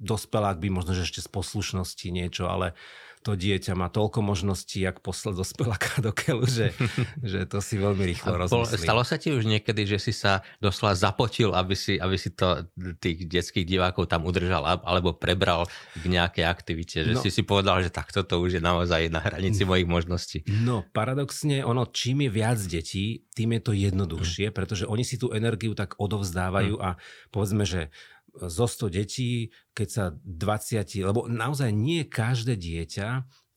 dospelák 0.01 0.59
by 0.59 0.69
možno, 0.73 0.97
že 0.97 1.05
ešte 1.05 1.21
z 1.21 1.29
poslušnosti 1.29 2.07
niečo, 2.09 2.49
ale 2.49 2.73
to 3.21 3.37
dieťa 3.37 3.77
má 3.77 3.93
toľko 3.93 4.25
možností, 4.25 4.81
jak 4.81 5.05
poslať 5.05 5.45
dospeláka 5.45 6.01
do 6.01 6.09
keľu, 6.09 6.49
že, 6.49 6.73
že 7.21 7.45
to 7.45 7.61
si 7.61 7.77
veľmi 7.77 8.09
rýchlo 8.09 8.49
rozmyslí. 8.49 8.81
Stalo 8.81 9.05
sa 9.05 9.21
ti 9.21 9.29
už 9.29 9.45
niekedy, 9.45 9.85
že 9.85 10.01
si 10.01 10.17
sa 10.17 10.41
doslova 10.57 10.97
zapotil, 10.97 11.53
aby 11.53 11.77
si, 11.77 12.01
aby 12.01 12.17
si 12.17 12.33
to 12.33 12.65
tých 12.97 13.29
detských 13.29 13.69
divákov 13.69 14.09
tam 14.09 14.25
udržal 14.25 14.65
alebo 14.65 15.13
prebral 15.13 15.69
k 16.01 16.05
nejakej 16.09 16.45
aktivite, 16.49 17.05
že 17.05 17.13
no, 17.13 17.21
si 17.21 17.29
si 17.29 17.45
povedal, 17.45 17.85
že 17.85 17.93
takto 17.93 18.25
to 18.25 18.41
už 18.41 18.57
je 18.57 18.63
naozaj 18.65 19.13
na 19.13 19.21
hranici 19.21 19.69
mojich 19.69 19.85
možností. 19.85 20.41
No, 20.49 20.89
paradoxne, 20.97 21.61
ono, 21.61 21.85
čím 21.93 22.25
je 22.25 22.31
viac 22.33 22.57
detí, 22.57 23.29
tým 23.37 23.53
je 23.57 23.61
to 23.61 23.73
jednoduchšie, 23.77 24.49
hmm. 24.49 24.57
pretože 24.57 24.89
oni 24.89 25.05
si 25.05 25.21
tú 25.21 25.37
energiu 25.37 25.77
tak 25.77 25.93
odovzdávajú 26.01 26.81
hmm. 26.81 26.87
a 26.89 26.97
povedzme, 27.29 27.69
že 27.69 27.93
zo 28.35 28.67
100 28.67 28.91
detí, 28.95 29.51
keď 29.75 29.89
sa 29.89 30.05
20, 30.23 31.07
lebo 31.07 31.27
naozaj 31.27 31.71
nie 31.75 32.07
každé 32.07 32.55
dieťa, 32.55 33.09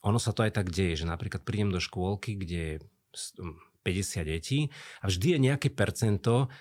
ono 0.04 0.20
sa 0.20 0.36
to 0.36 0.44
aj 0.44 0.60
tak 0.60 0.68
deje, 0.74 1.04
že 1.04 1.06
napríklad 1.08 1.48
prídem 1.48 1.72
do 1.72 1.80
škôlky, 1.80 2.36
kde 2.36 2.60
je 2.60 2.76
50 3.88 4.28
detí 4.28 4.60
a 5.00 5.08
vždy 5.08 5.38
je 5.38 5.40
nejaké 5.40 5.70
percento, 5.72 6.52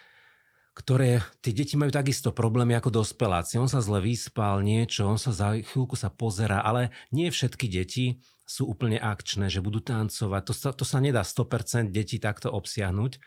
ktoré 0.73 1.21
tie 1.45 1.52
deti 1.52 1.76
majú 1.76 1.92
takisto 1.92 2.33
problémy 2.33 2.73
ako 2.73 3.04
dospeláci. 3.04 3.61
On 3.61 3.69
sa 3.69 3.85
zle 3.85 4.00
vyspal, 4.00 4.64
niečo, 4.64 5.04
on 5.04 5.21
sa 5.21 5.28
za 5.28 5.52
chvíľku 5.52 6.00
sa 6.00 6.09
pozera, 6.09 6.64
ale 6.64 6.88
nie 7.12 7.28
všetky 7.28 7.69
deti 7.69 8.25
sú 8.49 8.69
úplne 8.69 8.97
akčné, 8.97 9.52
že 9.52 9.64
budú 9.64 9.85
tancovať. 9.85 10.42
To 10.49 10.54
sa, 10.57 10.71
to 10.73 10.85
sa 10.88 10.99
nedá 11.00 11.25
100% 11.25 11.92
detí 11.92 12.16
takto 12.16 12.49
obsiahnuť. 12.52 13.21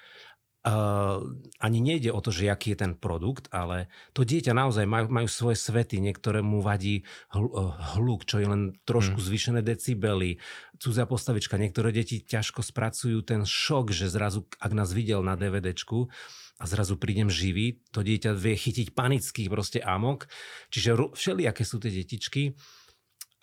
Uh, 0.66 1.22
ani 1.62 1.78
nejde 1.78 2.10
o 2.10 2.18
to, 2.26 2.34
že 2.34 2.50
aký 2.50 2.74
je 2.74 2.82
ten 2.82 2.94
produkt, 2.98 3.54
ale 3.54 3.86
to 4.18 4.26
dieťa 4.26 4.50
naozaj 4.50 4.90
majú, 4.90 5.14
majú 5.14 5.30
svoje 5.30 5.62
svety, 5.62 6.02
niektorému 6.02 6.58
vadí 6.66 7.06
uh, 7.38 7.70
hluk, 7.94 8.26
čo 8.26 8.42
je 8.42 8.50
len 8.50 8.74
trošku 8.82 9.22
hmm. 9.22 9.28
zvýšené 9.30 9.60
decibely, 9.62 10.42
cudzia 10.82 11.06
postavička. 11.06 11.62
Niektoré 11.62 11.94
deti 11.94 12.18
ťažko 12.18 12.66
spracujú 12.66 13.22
ten 13.22 13.46
šok, 13.46 13.94
že 13.94 14.10
zrazu, 14.10 14.50
ak 14.58 14.74
nás 14.74 14.90
videl 14.90 15.22
na 15.22 15.38
DVDčku, 15.38 16.10
a 16.56 16.64
zrazu 16.64 16.96
prídem 16.96 17.28
živý, 17.28 17.84
to 17.92 18.00
dieťa 18.00 18.32
vie 18.32 18.56
chytiť 18.56 18.96
panický 18.96 19.52
proste 19.52 19.84
amok. 19.84 20.32
Čiže 20.72 21.12
všelijaké 21.12 21.68
sú 21.68 21.84
tie 21.84 21.92
detičky 21.92 22.56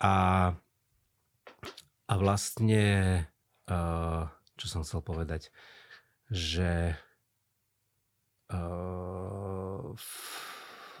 a, 0.01 0.49
a 2.09 2.13
vlastne, 2.17 2.83
uh, 3.69 4.25
čo 4.57 4.65
som 4.65 4.81
chcel 4.81 5.05
povedať, 5.05 5.53
že 6.33 6.97
Uh, 8.53 9.97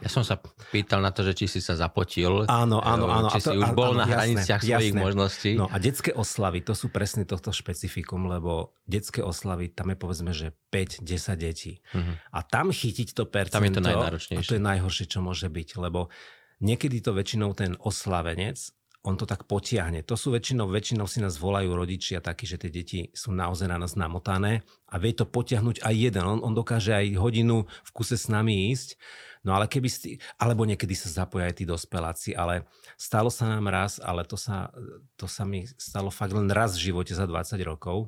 ja 0.03 0.11
som 0.11 0.19
sa 0.25 0.35
pýtal 0.67 0.99
na 0.99 1.15
to, 1.15 1.23
že 1.23 1.31
či 1.31 1.45
si 1.47 1.59
sa 1.63 1.79
zapotil. 1.79 2.43
Áno, 2.51 2.83
áno, 2.83 3.07
áno. 3.07 3.31
Či 3.31 3.39
to, 3.39 3.55
si 3.55 3.57
už 3.63 3.71
áno, 3.71 3.77
bol 3.77 3.95
áno, 3.95 4.03
na 4.03 4.05
jasné, 4.05 4.15
hraniciach 4.19 4.61
jasné. 4.65 4.75
svojich 4.75 4.95
možností. 4.99 5.51
No 5.55 5.71
a 5.71 5.75
detské 5.79 6.11
oslavy, 6.11 6.59
to 6.59 6.75
sú 6.75 6.91
presne 6.91 7.23
tohto 7.23 7.55
špecifikum, 7.55 8.27
lebo 8.27 8.75
detské 8.83 9.23
oslavy, 9.23 9.71
tam 9.71 9.95
je 9.95 9.97
povedzme, 9.97 10.31
že 10.35 10.51
5-10 10.75 11.39
detí. 11.39 11.79
Uh-huh. 11.95 12.19
A 12.35 12.39
tam 12.43 12.75
chytiť 12.75 13.15
to 13.15 13.23
percento, 13.31 13.55
tam 13.55 13.63
je 13.63 13.73
to 13.79 13.83
najnáročnejšie. 13.85 14.43
A 14.43 14.51
to 14.51 14.57
je 14.59 14.67
najhoršie, 14.67 15.05
čo 15.07 15.23
môže 15.23 15.47
byť, 15.47 15.69
lebo 15.79 16.11
niekedy 16.59 16.99
to 16.99 17.15
väčšinou 17.15 17.55
ten 17.55 17.79
oslavenec 17.79 18.59
on 19.03 19.19
to 19.19 19.27
tak 19.27 19.43
potiahne. 19.43 19.99
To 20.07 20.15
sú 20.15 20.31
väčšinou, 20.31 20.71
väčšinou 20.71 21.03
si 21.11 21.19
nás 21.19 21.35
volajú 21.35 21.75
rodičia 21.75 22.23
takí, 22.23 22.47
že 22.47 22.55
tie 22.55 22.71
deti 22.71 22.99
sú 23.11 23.35
naozaj 23.35 23.67
na 23.67 23.75
nás 23.75 23.99
namotané 23.99 24.63
a 24.87 24.95
vie 24.95 25.11
to 25.11 25.27
potiahnuť 25.27 25.83
aj 25.83 25.95
jeden. 25.95 26.23
On, 26.23 26.39
on 26.39 26.55
dokáže 26.55 26.95
aj 26.95 27.19
hodinu 27.19 27.67
v 27.67 27.89
kuse 27.91 28.15
s 28.15 28.31
nami 28.31 28.71
ísť, 28.71 28.95
no 29.43 29.59
ale 29.59 29.67
keby 29.67 29.91
si, 29.91 30.23
alebo 30.39 30.63
niekedy 30.63 30.95
sa 30.95 31.11
zapoja 31.11 31.51
aj 31.51 31.55
tí 31.59 31.67
dospeláci, 31.67 32.31
ale 32.31 32.63
stalo 32.95 33.27
sa 33.27 33.51
nám 33.51 33.67
raz, 33.67 33.99
ale 33.99 34.23
to 34.23 34.39
sa, 34.39 34.71
to 35.19 35.27
sa 35.27 35.43
mi 35.43 35.67
stalo 35.75 36.07
fakt 36.07 36.31
len 36.31 36.47
raz 36.47 36.79
v 36.79 36.95
živote 36.95 37.11
za 37.11 37.27
20 37.27 37.59
rokov, 37.67 38.07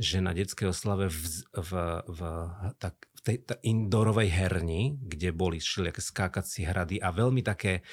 že 0.00 0.24
na 0.24 0.32
detskej 0.32 0.72
oslave 0.72 1.12
v, 1.12 1.44
v, 1.60 1.70
v, 2.08 2.20
tak, 2.80 2.96
v 2.96 3.20
tej 3.20 3.36
indoorovej 3.68 4.32
herni, 4.32 4.96
kde 4.96 5.28
boli 5.36 5.60
všelijaké 5.60 6.00
skákacie 6.00 6.64
hrady 6.64 7.04
a 7.04 7.12
veľmi 7.12 7.44
také 7.44 7.84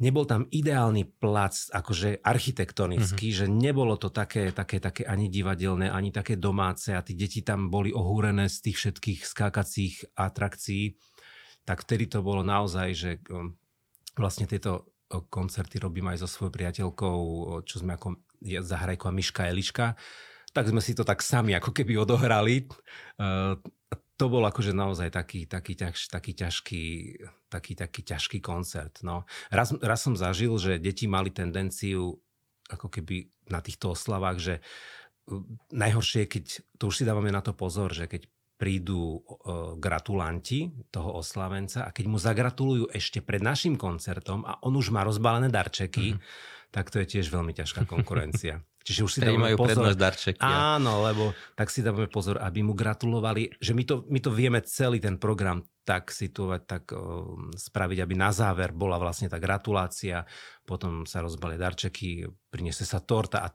nebol 0.00 0.24
tam 0.24 0.48
ideálny 0.48 1.20
plac, 1.20 1.68
akože 1.70 2.24
architektonický, 2.24 3.30
mm-hmm. 3.30 3.40
že 3.44 3.46
nebolo 3.52 4.00
to 4.00 4.08
také, 4.08 4.48
také, 4.50 4.80
také 4.80 5.04
ani 5.04 5.28
divadelné, 5.28 5.92
ani 5.92 6.08
také 6.08 6.40
domáce 6.40 6.96
a 6.96 7.04
tí 7.04 7.12
deti 7.12 7.44
tam 7.44 7.68
boli 7.68 7.92
ohúrené 7.92 8.48
z 8.48 8.64
tých 8.64 8.76
všetkých 8.80 9.20
skákacích 9.28 10.16
atrakcií, 10.16 10.96
tak 11.68 11.84
vtedy 11.84 12.08
to 12.08 12.24
bolo 12.24 12.40
naozaj, 12.40 12.88
že 12.96 13.10
um, 13.28 13.54
vlastne 14.16 14.48
tieto 14.48 14.88
koncerty 15.10 15.82
robím 15.82 16.08
aj 16.10 16.22
so 16.22 16.28
svojou 16.30 16.54
priateľkou, 16.54 17.18
čo 17.66 17.82
sme 17.82 17.98
ako 17.98 18.24
Zahrajko 18.40 19.10
a 19.10 19.12
Miška 19.12 19.42
Eliška, 19.50 19.98
tak 20.54 20.70
sme 20.70 20.78
si 20.78 20.94
to 20.94 21.02
tak 21.02 21.18
sami 21.18 21.54
ako 21.54 21.74
keby 21.74 21.98
odohrali. 21.98 22.70
To 24.20 24.28
bol 24.28 24.44
akože 24.44 24.76
naozaj 24.76 25.16
taký, 25.16 25.48
taký, 25.48 25.72
ťaž, 25.80 26.12
taký, 26.12 26.36
ťažký, 26.36 26.84
taký, 27.48 27.72
taký 27.72 28.00
ťažký 28.04 28.38
koncert. 28.44 29.00
No. 29.00 29.24
Raz, 29.48 29.72
raz 29.80 30.04
som 30.04 30.12
zažil, 30.12 30.52
že 30.60 30.76
deti 30.76 31.08
mali 31.08 31.32
tendenciu 31.32 32.20
ako 32.68 32.92
keby 32.92 33.32
na 33.48 33.64
týchto 33.64 33.96
oslavách, 33.96 34.38
že 34.38 34.54
najhoršie 35.72 36.28
je, 36.28 36.32
keď, 36.36 36.44
to 36.76 36.92
už 36.92 37.00
si 37.00 37.08
dávame 37.08 37.32
na 37.32 37.40
to 37.40 37.56
pozor, 37.56 37.96
že 37.96 38.12
keď 38.12 38.28
prídu 38.60 39.24
gratulanti 39.80 40.68
toho 40.92 41.16
oslávenca 41.16 41.88
a 41.88 41.94
keď 41.96 42.04
mu 42.12 42.20
zagratulujú 42.20 42.92
ešte 42.92 43.24
pred 43.24 43.40
našim 43.40 43.80
koncertom 43.80 44.44
a 44.44 44.60
on 44.60 44.76
už 44.76 44.92
má 44.92 45.00
rozbalené 45.00 45.48
darčeky, 45.48 46.12
mm-hmm. 46.12 46.68
tak 46.68 46.92
to 46.92 47.00
je 47.00 47.16
tiež 47.16 47.32
veľmi 47.32 47.56
ťažká 47.56 47.88
konkurencia. 47.88 48.60
Čiže 48.80 49.00
už 49.04 49.12
si 49.12 49.20
dávame 49.20 49.52
majú 49.52 49.56
pozor. 49.60 49.92
darčeky. 49.92 50.40
Áno, 50.40 51.04
lebo 51.04 51.36
tak 51.52 51.68
si 51.68 51.84
dávame 51.84 52.08
pozor, 52.08 52.40
aby 52.40 52.64
mu 52.64 52.72
gratulovali, 52.72 53.52
že 53.60 53.76
my 53.76 53.84
to, 53.84 54.08
my 54.08 54.18
to 54.24 54.32
vieme 54.32 54.60
celý 54.64 54.96
ten 54.96 55.20
program 55.20 55.60
tak 55.84 56.08
situovať, 56.08 56.60
tak 56.64 56.84
o, 56.96 57.36
spraviť, 57.52 57.98
aby 58.00 58.14
na 58.16 58.32
záver 58.32 58.72
bola 58.72 58.96
vlastne 58.96 59.28
tá 59.28 59.36
gratulácia, 59.36 60.24
potom 60.64 61.04
sa 61.04 61.20
rozbalia 61.20 61.60
darčeky, 61.60 62.24
priniesie 62.48 62.88
sa 62.88 63.04
torta 63.04 63.44
a 63.44 63.52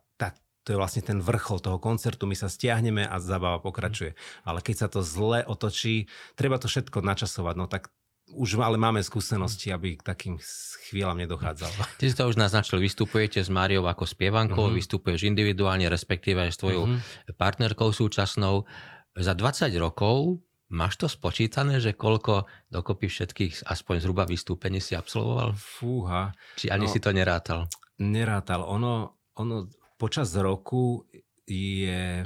to 0.66 0.74
je 0.74 0.82
vlastne 0.82 1.06
ten 1.06 1.22
vrchol 1.22 1.62
toho 1.62 1.78
koncertu, 1.78 2.26
my 2.26 2.34
sa 2.34 2.50
stiahneme 2.50 3.06
a 3.06 3.22
zabava 3.22 3.62
pokračuje. 3.62 4.18
Ale 4.42 4.66
keď 4.66 4.76
sa 4.76 4.88
to 4.90 5.06
zle 5.06 5.46
otočí, 5.46 6.10
treba 6.34 6.58
to 6.58 6.66
všetko 6.66 7.06
načasovať, 7.06 7.56
no 7.56 7.70
tak 7.70 7.94
už 8.34 8.58
ale 8.58 8.82
máme 8.82 9.06
skúsenosti, 9.06 9.70
aby 9.70 10.02
k 10.02 10.02
takým 10.02 10.42
chvíľam 10.90 11.22
nedochádzalo. 11.22 11.78
Ty 12.02 12.06
si 12.10 12.18
to 12.18 12.26
už 12.26 12.42
naznačil, 12.42 12.82
vystupujete 12.82 13.46
s 13.46 13.54
Máriou 13.54 13.86
ako 13.86 14.10
spievankou, 14.10 14.66
uh-huh. 14.66 14.78
vystupuješ 14.82 15.30
individuálne, 15.30 15.86
respektíve 15.86 16.50
aj 16.50 16.52
s 16.58 16.62
tvojou 16.66 16.90
uh-huh. 16.90 17.38
partnerkou 17.38 17.94
súčasnou. 17.94 18.66
Za 19.14 19.38
20 19.38 19.70
rokov 19.78 20.42
máš 20.74 20.98
to 20.98 21.06
spočítané, 21.06 21.78
že 21.78 21.94
koľko 21.94 22.50
dokopy 22.74 23.06
všetkých 23.06 23.70
aspoň 23.70 23.96
zhruba 24.02 24.26
vystúpení 24.26 24.82
si 24.82 24.98
absolvoval? 24.98 25.54
Fúha. 25.54 26.34
Či 26.58 26.74
ani 26.74 26.90
no, 26.90 26.92
si 26.92 26.98
to 26.98 27.14
nerátal? 27.14 27.70
Nerátal. 28.02 28.66
Ono, 28.66 29.22
ono 29.38 29.70
počas 29.96 30.36
roku 30.36 31.08
je 31.48 32.26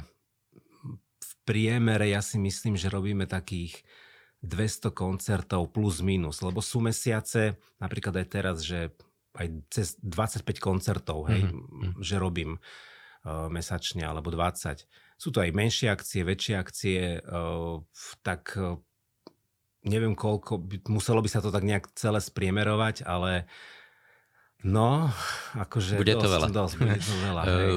v 1.20 1.32
priemere, 1.44 2.10
ja 2.10 2.24
si 2.24 2.40
myslím, 2.40 2.74
že 2.74 2.92
robíme 2.92 3.28
takých 3.28 3.84
200 4.40 4.96
koncertov 4.96 5.68
plus 5.70 6.00
minus, 6.00 6.40
lebo 6.40 6.64
sú 6.64 6.80
mesiace, 6.80 7.60
napríklad 7.76 8.24
aj 8.24 8.26
teraz, 8.32 8.56
že 8.64 8.96
aj 9.36 9.46
cez 9.68 10.00
25 10.00 10.42
koncertov, 10.58 11.28
hej, 11.28 11.44
mm-hmm. 11.44 12.00
že 12.00 12.16
robím 12.16 12.56
uh, 12.56 13.46
mesačne, 13.52 14.02
alebo 14.02 14.32
20. 14.32 14.88
Sú 15.20 15.28
to 15.28 15.44
aj 15.44 15.52
menšie 15.52 15.92
akcie, 15.92 16.24
väčšie 16.24 16.54
akcie, 16.56 17.00
uh, 17.20 17.84
tak 18.24 18.56
uh, 18.56 18.80
neviem 19.84 20.16
koľko, 20.16 20.56
by, 20.56 20.76
muselo 20.88 21.20
by 21.20 21.28
sa 21.28 21.44
to 21.44 21.52
tak 21.52 21.64
nejak 21.64 21.92
celé 21.92 22.18
spriemerovať, 22.18 23.04
ale 23.04 23.44
no, 24.66 25.08
akože 25.56 26.00
bude 26.00 26.14
to 26.16 26.26
dosť, 26.26 26.34
veľa. 26.34 26.48
Dosť, 26.52 26.74
bude 26.76 26.98
to 26.98 27.14
veľa 27.24 27.42
hej. 27.48 27.72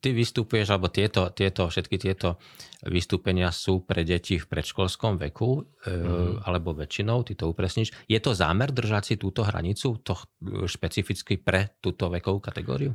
ty 0.00 0.08
vystupuješ, 0.12 0.68
alebo 0.76 0.92
tieto, 0.92 1.32
tieto, 1.32 1.68
všetky 1.68 1.96
tieto 1.96 2.36
vystúpenia 2.84 3.48
sú 3.48 3.84
pre 3.84 4.04
deti 4.04 4.36
v 4.36 4.46
predškolskom 4.48 5.16
veku, 5.16 5.64
mm. 5.88 6.44
alebo 6.44 6.76
väčšinou, 6.76 7.24
ty 7.24 7.32
to 7.32 7.48
upresníš. 7.48 7.92
Je 8.08 8.20
to 8.20 8.36
zámer 8.36 8.68
držať 8.72 9.02
si 9.02 9.14
túto 9.16 9.44
hranicu, 9.44 10.00
to 10.04 10.12
špecificky 10.68 11.40
pre 11.40 11.80
túto 11.80 12.12
vekovú 12.12 12.44
kategóriu? 12.44 12.92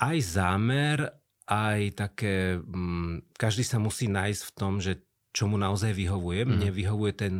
Aj 0.00 0.16
zámer, 0.16 1.04
aj 1.44 1.80
také, 1.92 2.56
mm, 2.56 3.36
každý 3.36 3.66
sa 3.66 3.76
musí 3.76 4.08
nájsť 4.08 4.42
v 4.48 4.52
tom, 4.56 4.80
že 4.80 5.04
čo 5.30 5.46
mu 5.46 5.58
naozaj 5.58 5.94
vyhovuje. 5.94 6.46
Mm. 6.46 6.50
Mne 6.56 6.70
vyhovuje 6.70 7.12
ten, 7.14 7.34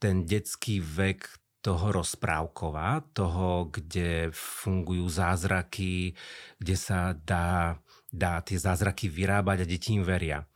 ten 0.00 0.24
detský 0.28 0.80
vek 0.80 1.28
toho 1.66 1.90
rozprávkova, 1.90 3.10
toho, 3.10 3.66
kde 3.74 4.30
fungujú 4.30 5.10
zázraky, 5.10 6.14
kde 6.62 6.76
sa 6.78 7.10
dá, 7.18 7.82
dá 8.14 8.38
tie 8.46 8.54
zázraky 8.54 9.10
vyrábať 9.10 9.66
a 9.66 9.66
deti 9.66 9.98
im 9.98 10.06
veria. 10.06 10.46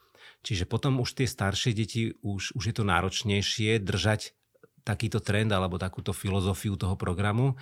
Čiže 0.47 0.71
potom 0.71 1.03
už 1.03 1.19
tie 1.19 1.27
staršie 1.27 1.75
deti, 1.75 2.15
už, 2.23 2.55
už 2.55 2.63
je 2.71 2.75
to 2.79 2.87
náročnejšie 2.87 3.83
držať 3.83 4.39
takýto 4.87 5.19
trend 5.19 5.51
alebo 5.51 5.83
takúto 5.83 6.15
filozofiu 6.15 6.79
toho 6.79 6.95
programu. 6.95 7.59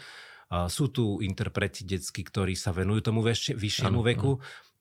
Sú 0.69 0.93
tu 0.93 1.25
interpreti 1.25 1.89
detskí, 1.89 2.21
ktorí 2.21 2.53
sa 2.53 2.77
venujú 2.77 3.09
tomu 3.09 3.25
väčšie, 3.25 3.57
vyššiemu 3.57 4.01
ano, 4.05 4.09
veku. 4.13 4.33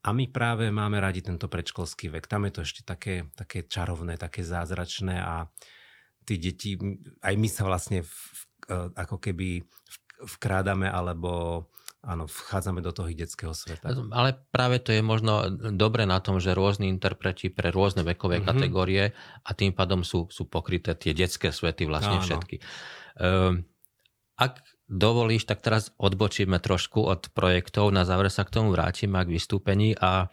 A 0.03 0.11
my 0.11 0.27
práve 0.27 0.69
máme 0.69 0.99
radi 0.99 1.23
tento 1.23 1.47
predškolský 1.47 2.11
vek. 2.13 2.27
Tam 2.27 2.45
je 2.45 2.51
to 2.51 2.61
ešte 2.67 2.81
také, 2.83 3.31
také 3.33 3.63
čarovné, 3.65 4.19
také 4.19 4.43
zázračné 4.45 5.23
a 5.23 5.49
tí 6.27 6.35
deti, 6.35 6.75
aj 7.23 7.35
my 7.39 7.47
sa 7.47 7.63
vlastne 7.63 8.03
v, 8.03 8.46
ako 8.71 9.17
keby 9.17 9.63
vkrádame 10.17 10.89
alebo 10.89 11.63
áno, 12.07 12.23
vchádzame 12.29 12.79
do 12.79 12.95
toho 12.95 13.11
detského 13.11 13.51
sveta. 13.51 13.91
Ale 13.91 14.39
práve 14.53 14.79
to 14.79 14.95
je 14.95 15.03
možno 15.03 15.51
dobre 15.75 16.07
na 16.07 16.23
tom, 16.23 16.39
že 16.39 16.55
rôzni 16.55 16.87
interpreti 16.87 17.51
pre 17.51 17.73
rôzne 17.73 18.07
vekové 18.07 18.39
mm-hmm. 18.39 18.49
kategórie 18.49 19.03
a 19.43 19.49
tým 19.51 19.75
pádom 19.75 20.07
sú, 20.07 20.31
sú 20.31 20.47
pokryté 20.47 20.95
tie 20.95 21.11
detské 21.11 21.51
svety 21.51 21.83
vlastne 21.83 22.21
áno. 22.21 22.25
všetky. 22.25 22.55
Um, 23.19 23.67
ak 24.39 24.61
dovolíš, 24.87 25.49
tak 25.49 25.59
teraz 25.59 25.91
odbočíme 25.99 26.61
trošku 26.63 27.03
od 27.03 27.27
projektov, 27.35 27.91
na 27.91 28.07
záver 28.07 28.31
sa 28.31 28.47
k 28.47 28.55
tomu 28.55 28.71
vrátim 28.71 29.11
a 29.17 29.25
k 29.27 29.33
vystúpení 29.35 29.97
a 29.99 30.31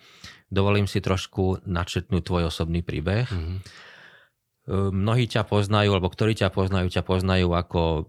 dovolím 0.52 0.86
si 0.86 1.02
trošku 1.02 1.66
načetnúť 1.66 2.22
tvoj 2.22 2.42
osobný 2.54 2.86
príbeh. 2.86 3.26
Mm-hmm. 3.26 3.58
Mnohí 4.64 5.28
ťa 5.28 5.44
poznajú, 5.44 5.92
alebo 5.92 6.08
ktorí 6.08 6.32
ťa 6.40 6.48
poznajú, 6.48 6.88
ťa 6.88 7.04
poznajú 7.04 7.52
ako 7.52 8.08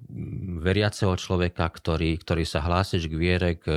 veriaceho 0.63 1.11
človeka, 1.19 1.67
ktorý, 1.67 2.15
ktorý 2.15 2.47
sa 2.47 2.63
hlásiš 2.63 3.11
k 3.11 3.15
viere, 3.19 3.49
k, 3.59 3.67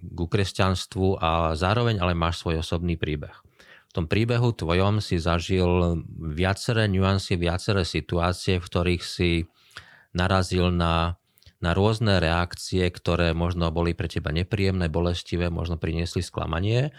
k 0.00 0.18
kresťanstvu 0.24 1.20
a 1.20 1.52
zároveň 1.60 2.00
ale 2.00 2.16
máš 2.16 2.40
svoj 2.40 2.64
osobný 2.64 2.96
príbeh. 2.96 3.36
V 3.92 3.92
tom 3.92 4.08
príbehu 4.08 4.56
tvojom 4.56 5.04
si 5.04 5.20
zažil 5.20 6.00
viaceré 6.16 6.88
nuancy, 6.88 7.36
viaceré 7.36 7.84
situácie, 7.84 8.56
v 8.56 8.64
ktorých 8.64 9.02
si 9.04 9.30
narazil 10.16 10.72
na, 10.72 11.20
na 11.60 11.76
rôzne 11.76 12.16
reakcie, 12.16 12.88
ktoré 12.88 13.36
možno 13.36 13.68
boli 13.68 13.92
pre 13.92 14.08
teba 14.08 14.32
nepríjemné, 14.32 14.88
bolestivé, 14.88 15.52
možno 15.52 15.76
priniesli 15.76 16.24
sklamanie 16.24 16.96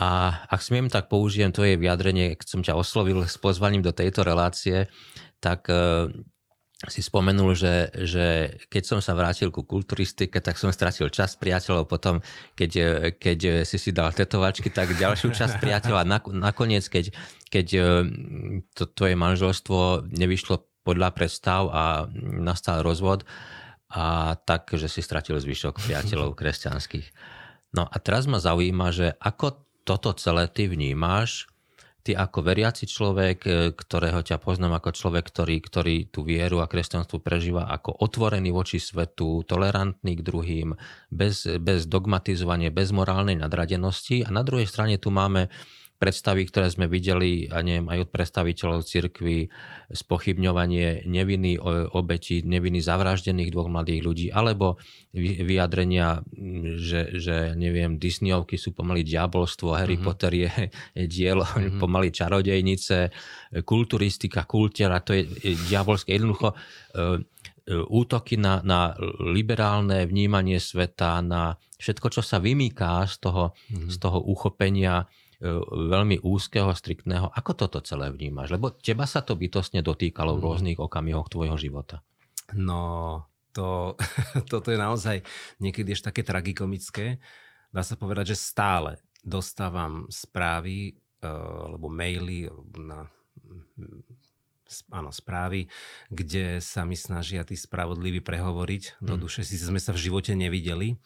a 0.00 0.32
ak 0.48 0.64
smiem, 0.64 0.88
tak 0.88 1.12
použijem 1.12 1.52
tvoje 1.52 1.76
vyjadrenie, 1.76 2.32
keď 2.32 2.46
som 2.48 2.64
ťa 2.64 2.72
oslovil 2.72 3.20
s 3.28 3.36
pozvaním 3.36 3.84
do 3.84 3.92
tejto 3.92 4.24
relácie, 4.24 4.88
tak 5.44 5.68
e, 5.68 6.08
si 6.88 7.04
spomenul, 7.04 7.52
že, 7.52 7.92
že 8.08 8.56
keď 8.72 8.82
som 8.88 8.98
sa 9.04 9.12
vrátil 9.12 9.52
ku 9.52 9.60
kulturistike, 9.60 10.40
tak 10.40 10.56
som 10.56 10.72
stratil 10.72 11.12
čas 11.12 11.36
priateľov, 11.36 11.84
potom 11.84 12.24
keď, 12.56 12.70
e, 12.80 12.88
keď 13.12 13.68
si 13.68 13.76
si 13.76 13.92
dal 13.92 14.16
tetovačky, 14.16 14.72
tak 14.72 14.96
ďalšiu 14.96 15.36
časť 15.36 15.60
priateľa. 15.60 16.08
Nakoniec, 16.32 16.88
keď, 16.88 17.12
keď 17.52 17.66
e, 17.76 17.80
to 18.72 18.88
tvoje 18.88 19.20
manželstvo 19.20 20.08
nevyšlo 20.16 20.64
podľa 20.80 21.12
predstav 21.12 21.68
a 21.68 22.08
nastal 22.40 22.80
rozvod, 22.80 23.28
a 23.90 24.38
tak, 24.46 24.70
že 24.78 24.86
si 24.86 25.02
stratil 25.02 25.36
zvyšok 25.36 25.82
priateľov 25.82 26.38
kresťanských. 26.38 27.10
No 27.74 27.90
a 27.90 27.96
teraz 27.98 28.30
ma 28.30 28.38
zaujíma, 28.38 28.94
že 28.94 29.18
ako 29.18 29.69
toto 29.90 30.14
celé 30.14 30.46
ty 30.46 30.70
vnímáš, 30.70 31.50
ty 32.06 32.14
ako 32.14 32.46
veriaci 32.46 32.86
človek, 32.86 33.38
e, 33.42 33.50
ktorého 33.74 34.22
ťa 34.22 34.38
poznám 34.38 34.78
ako 34.78 34.94
človek, 34.94 35.26
ktorý, 35.26 35.56
ktorý 35.58 35.96
tú 36.14 36.22
vieru 36.22 36.62
a 36.62 36.70
kresťanstvo 36.70 37.18
prežíva 37.18 37.66
ako 37.66 37.98
otvorený 38.06 38.54
voči 38.54 38.78
svetu, 38.78 39.42
tolerantný 39.42 40.14
k 40.14 40.22
druhým, 40.22 40.68
bez, 41.10 41.50
bez 41.58 41.90
dogmatizovania, 41.90 42.70
bez 42.70 42.94
morálnej 42.94 43.34
nadradenosti. 43.34 44.22
A 44.22 44.30
na 44.30 44.46
druhej 44.46 44.70
strane 44.70 44.94
tu 45.02 45.10
máme 45.10 45.50
predstavy, 46.00 46.48
ktoré 46.48 46.72
sme 46.72 46.88
videli, 46.88 47.44
a 47.52 47.60
neviem, 47.60 47.84
aj 47.92 48.08
od 48.08 48.10
predstaviteľov 48.10 48.88
cirkvy, 48.88 49.52
spochybňovanie 49.92 51.04
neviny 51.04 51.60
obeti, 51.92 52.40
neviny 52.40 52.80
zavraždených 52.80 53.52
dvoch 53.52 53.68
mladých 53.68 54.00
ľudí, 54.00 54.26
alebo 54.32 54.80
vyjadrenia, 55.12 56.24
že, 56.80 57.20
že 57.20 57.52
neviem, 57.52 58.00
Disneyovky 58.00 58.56
sú 58.56 58.72
pomaly 58.72 59.04
diabolstvo, 59.04 59.76
Harry 59.76 60.00
mm-hmm. 60.00 60.08
Potter 60.08 60.32
je, 60.32 60.50
je 60.96 61.04
dielo 61.04 61.44
mm-hmm. 61.44 61.76
pomaly 61.84 62.08
čarodejnice, 62.08 63.12
kulturistika, 63.68 64.48
kultera, 64.48 65.04
to 65.04 65.12
je 65.12 65.28
diabolské. 65.68 66.16
Jednoducho 66.16 66.54
e, 66.54 66.56
e, 66.56 67.06
útoky 67.76 68.40
na, 68.40 68.64
na 68.64 68.96
liberálne 69.20 70.08
vnímanie 70.08 70.56
sveta, 70.56 71.20
na 71.20 71.60
všetko, 71.76 72.08
čo 72.08 72.22
sa 72.24 72.40
vymýká 72.40 73.04
z 73.04 73.20
toho, 73.20 73.52
mm-hmm. 73.52 73.92
z 73.92 73.96
toho 74.00 74.18
uchopenia 74.24 75.04
veľmi 75.72 76.20
úzkeho, 76.20 76.68
striktného. 76.68 77.32
Ako 77.32 77.56
toto 77.56 77.80
celé 77.80 78.12
vnímaš? 78.12 78.52
Lebo 78.52 78.70
teba 78.76 79.08
sa 79.08 79.24
to 79.24 79.34
bytostne 79.34 79.80
dotýkalo 79.80 80.36
v 80.36 80.40
mhm. 80.40 80.46
rôznych 80.46 80.78
okamihoch 80.78 81.32
tvojho 81.32 81.56
života. 81.56 82.04
No, 82.52 83.24
to, 83.56 83.96
toto 84.52 84.68
je 84.68 84.78
naozaj 84.78 85.16
niekedy 85.58 85.96
ešte 85.96 86.12
také 86.12 86.22
tragikomické. 86.22 87.18
Dá 87.72 87.80
sa 87.80 87.96
povedať, 87.96 88.36
že 88.36 88.42
stále 88.42 89.00
dostávam 89.20 90.08
správy 90.12 90.92
e, 91.20 91.28
alebo 91.28 91.88
maily 91.88 92.50
na 92.76 93.08
áno, 94.94 95.10
správy, 95.10 95.66
kde 96.12 96.62
sa 96.62 96.86
mi 96.86 96.94
snažia 96.94 97.42
tí 97.42 97.58
spravodliví 97.58 98.22
prehovoriť 98.22 99.02
do 99.02 99.16
mhm. 99.16 99.20
duše. 99.20 99.40
Si 99.42 99.58
sme 99.58 99.80
sa 99.80 99.96
v 99.96 100.02
živote 100.04 100.36
nevideli, 100.36 101.00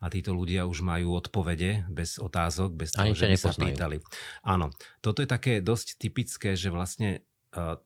a 0.00 0.06
títo 0.08 0.32
ľudia 0.32 0.64
už 0.64 0.80
majú 0.80 1.12
odpovede 1.12 1.84
bez 1.92 2.16
otázok, 2.16 2.72
bez 2.72 2.96
toho, 2.96 3.12
že 3.12 3.28
by 3.28 3.36
sa 3.36 3.52
pýtali. 3.52 3.96
Áno, 4.40 4.72
toto 5.04 5.20
je 5.20 5.28
také 5.28 5.60
dosť 5.60 6.00
typické, 6.00 6.56
že 6.56 6.72
vlastne 6.72 7.20
uh, 7.52 7.76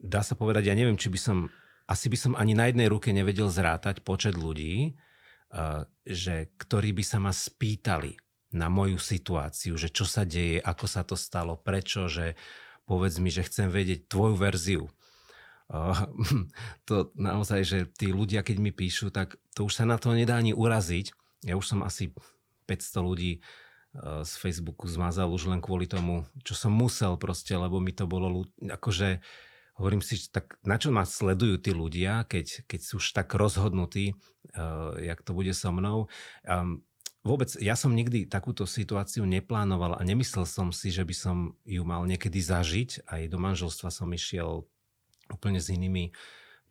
dá 0.00 0.24
sa 0.24 0.32
povedať, 0.32 0.72
ja 0.72 0.74
neviem, 0.74 0.96
či 0.96 1.12
by 1.12 1.20
som, 1.20 1.38
asi 1.84 2.08
by 2.08 2.16
som 2.16 2.32
ani 2.40 2.56
na 2.56 2.72
jednej 2.72 2.88
ruke 2.88 3.12
nevedel 3.12 3.52
zrátať 3.52 4.00
počet 4.00 4.32
ľudí, 4.32 4.96
uh, 5.52 5.84
že, 6.08 6.56
ktorí 6.56 6.96
by 6.96 7.04
sa 7.04 7.20
ma 7.20 7.36
spýtali 7.36 8.16
na 8.56 8.72
moju 8.72 8.96
situáciu, 8.96 9.76
že 9.76 9.92
čo 9.92 10.08
sa 10.08 10.24
deje, 10.24 10.58
ako 10.58 10.86
sa 10.88 11.04
to 11.04 11.14
stalo, 11.14 11.54
prečo, 11.60 12.08
že 12.08 12.34
povedz 12.88 13.22
mi, 13.22 13.30
že 13.30 13.46
chcem 13.46 13.70
vedieť 13.70 14.10
tvoju 14.10 14.34
verziu. 14.34 14.84
to 16.88 17.14
naozaj, 17.14 17.60
že 17.62 17.78
tí 17.94 18.10
ľudia, 18.10 18.42
keď 18.42 18.56
mi 18.58 18.74
píšu, 18.74 19.14
tak 19.14 19.38
to 19.54 19.70
už 19.70 19.82
sa 19.82 19.84
na 19.86 19.96
to 19.96 20.10
nedá 20.10 20.36
ani 20.36 20.50
uraziť. 20.50 21.14
Ja 21.46 21.54
už 21.54 21.66
som 21.76 21.80
asi 21.86 22.10
500 22.66 23.06
ľudí 23.06 23.32
e, 23.38 23.40
z 24.26 24.32
Facebooku 24.34 24.90
zmazal 24.90 25.30
už 25.30 25.46
len 25.46 25.62
kvôli 25.62 25.86
tomu, 25.86 26.26
čo 26.42 26.58
som 26.58 26.74
musel 26.74 27.14
proste, 27.16 27.54
lebo 27.54 27.78
mi 27.78 27.94
to 27.94 28.10
bolo 28.10 28.44
akože 28.60 29.22
hovorím 29.80 30.04
si, 30.04 30.20
tak 30.28 30.60
na 30.60 30.76
čo 30.76 30.92
ma 30.92 31.08
sledujú 31.08 31.56
tí 31.56 31.72
ľudia, 31.72 32.28
keď, 32.28 32.68
keď 32.68 32.80
sú 32.84 33.00
už 33.00 33.16
tak 33.16 33.32
rozhodnutí, 33.32 34.12
uh, 34.52 34.92
jak 35.00 35.24
to 35.24 35.32
bude 35.32 35.56
so 35.56 35.72
mnou. 35.72 36.12
Um, 36.44 36.84
vôbec, 37.24 37.48
ja 37.56 37.72
som 37.80 37.96
nikdy 37.96 38.28
takúto 38.28 38.68
situáciu 38.68 39.24
neplánoval 39.24 39.96
a 39.96 40.04
nemyslel 40.04 40.44
som 40.44 40.68
si, 40.68 40.92
že 40.92 41.00
by 41.00 41.14
som 41.16 41.36
ju 41.64 41.80
mal 41.80 42.04
niekedy 42.04 42.44
zažiť. 42.44 43.08
Aj 43.08 43.24
do 43.24 43.40
manželstva 43.40 43.88
som 43.88 44.12
išiel 44.12 44.68
úplne 45.30 45.62
s 45.62 45.70
inými 45.70 46.12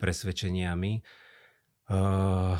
presvedčeniami. 0.00 1.04
Uh, 1.90 2.56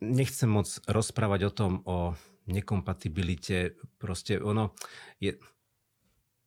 nechcem 0.00 0.48
moc 0.48 0.68
rozprávať 0.88 1.40
o 1.48 1.52
tom, 1.52 1.72
o 1.84 2.16
nekompatibilite. 2.48 3.76
Proste 4.00 4.40
ono 4.40 4.72
je... 5.20 5.36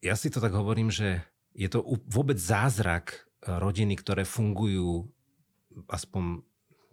Ja 0.02 0.14
si 0.14 0.30
to 0.30 0.38
tak 0.42 0.54
hovorím, 0.54 0.94
že 0.94 1.26
je 1.58 1.70
to 1.70 1.86
vôbec 2.08 2.38
zázrak 2.38 3.26
uh, 3.46 3.62
rodiny, 3.62 3.98
ktoré 3.98 4.26
fungujú 4.26 5.10
aspoň 5.90 6.42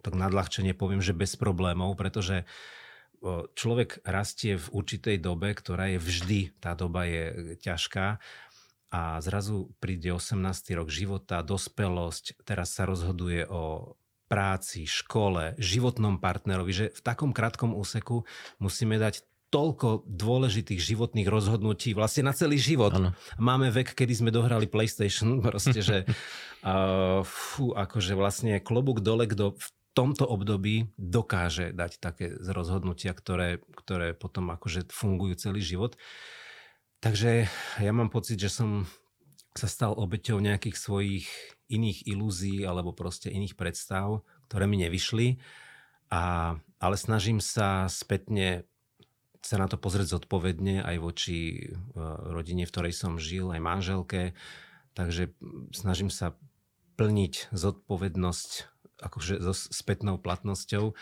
tak 0.05 0.13
nadľahčenie 0.13 0.77
poviem, 0.77 1.01
že 1.01 1.17
bez 1.17 1.33
problémov, 1.33 1.97
pretože 1.97 2.45
uh, 2.45 3.49
človek 3.57 4.05
rastie 4.05 4.61
v 4.61 4.67
určitej 4.69 5.17
dobe, 5.17 5.49
ktorá 5.57 5.89
je 5.95 5.99
vždy, 6.01 6.39
tá 6.61 6.77
doba 6.77 7.09
je 7.09 7.57
ťažká 7.57 8.21
a 8.93 9.19
zrazu 9.19 9.73
príde 9.81 10.13
18. 10.13 10.41
rok 10.77 10.87
života, 10.89 11.41
dospelosť, 11.41 12.45
teraz 12.45 12.75
sa 12.75 12.85
rozhoduje 12.87 13.45
o 13.49 13.95
práci, 14.25 14.89
škole, 14.89 15.53
životnom 15.61 16.17
partnerovi, 16.17 16.71
že 16.73 16.85
v 16.93 17.01
takom 17.05 17.31
krátkom 17.31 17.77
úseku 17.77 18.25
musíme 18.57 18.97
dať 18.97 19.21
toľko 19.53 20.03
dôležitých 20.09 20.81
životných 20.81 21.29
rozhodnutí 21.29 21.95
vlastne 21.95 22.27
na 22.27 22.33
celý 22.35 22.59
život. 22.59 22.91
Ano. 22.91 23.15
Máme 23.39 23.71
vek, 23.71 23.95
kedy 23.95 24.13
sme 24.25 24.31
dohrali 24.33 24.67
PlayStation, 24.67 25.39
proste, 25.45 25.79
že 25.79 25.97
uh, 26.03 27.23
fú, 27.23 27.71
akože 27.71 28.13
vlastne 28.17 28.59
klobúk 28.59 28.99
dole, 28.99 29.29
kto 29.29 29.55
v 29.55 29.67
tomto 29.95 30.27
období 30.27 30.91
dokáže 30.99 31.71
dať 31.71 32.03
také 32.03 32.35
rozhodnutia, 32.35 33.15
ktoré, 33.15 33.63
ktoré 33.79 34.11
potom 34.11 34.51
akože 34.51 34.91
fungujú 34.91 35.39
celý 35.39 35.63
život. 35.63 35.95
Takže 37.05 37.45
ja 37.85 37.93
mám 37.93 38.09
pocit, 38.09 38.41
že 38.41 38.49
som 38.49 38.89
sa 39.53 39.69
stal 39.69 39.93
obeťou 39.93 40.41
nejakých 40.41 40.73
svojich 40.73 41.29
iných 41.69 42.09
ilúzií 42.09 42.65
alebo 42.65 42.97
proste 42.97 43.29
iných 43.29 43.53
predstav, 43.53 44.25
ktoré 44.49 44.65
mi 44.65 44.81
nevyšli. 44.81 45.37
A, 46.09 46.57
ale 46.81 46.95
snažím 46.97 47.37
sa 47.37 47.85
spätne 47.93 48.65
sa 49.45 49.61
na 49.61 49.69
to 49.69 49.77
pozrieť 49.77 50.17
zodpovedne 50.17 50.81
aj 50.81 50.97
voči 50.97 51.37
e, 51.37 51.77
rodine, 52.33 52.65
v 52.65 52.73
ktorej 52.73 52.97
som 52.97 53.21
žil, 53.21 53.53
aj 53.53 53.61
manželke. 53.61 54.33
Takže 54.97 55.29
snažím 55.77 56.09
sa 56.09 56.33
plniť 56.97 57.53
zodpovednosť 57.53 58.49
akože 59.05 59.45
so 59.45 59.53
spätnou 59.53 60.17
platnosťou 60.17 60.97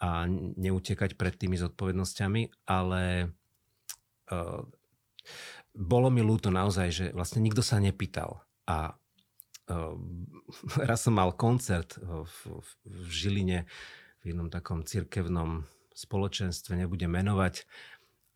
a 0.00 0.24
neutekať 0.56 1.20
pred 1.20 1.36
tými 1.36 1.60
zodpovednosťami, 1.60 2.64
ale 2.64 3.04
e, 4.32 4.66
bolo 5.76 6.08
mi 6.08 6.24
ľúto 6.24 6.48
naozaj, 6.48 6.88
že 6.88 7.06
vlastne 7.12 7.44
nikto 7.44 7.60
sa 7.60 7.76
nepýtal. 7.76 8.40
A 8.64 8.96
uh, 9.68 9.94
raz 10.88 11.04
som 11.04 11.14
mal 11.14 11.36
koncert 11.36 12.00
v, 12.00 12.24
v, 12.24 12.68
v 12.88 13.08
Žiline 13.12 13.58
v 14.24 14.34
jednom 14.34 14.50
takom 14.50 14.82
cirkevnom 14.82 15.68
spoločenstve, 15.94 16.76
nebudem 16.76 17.12
menovať. 17.12 17.62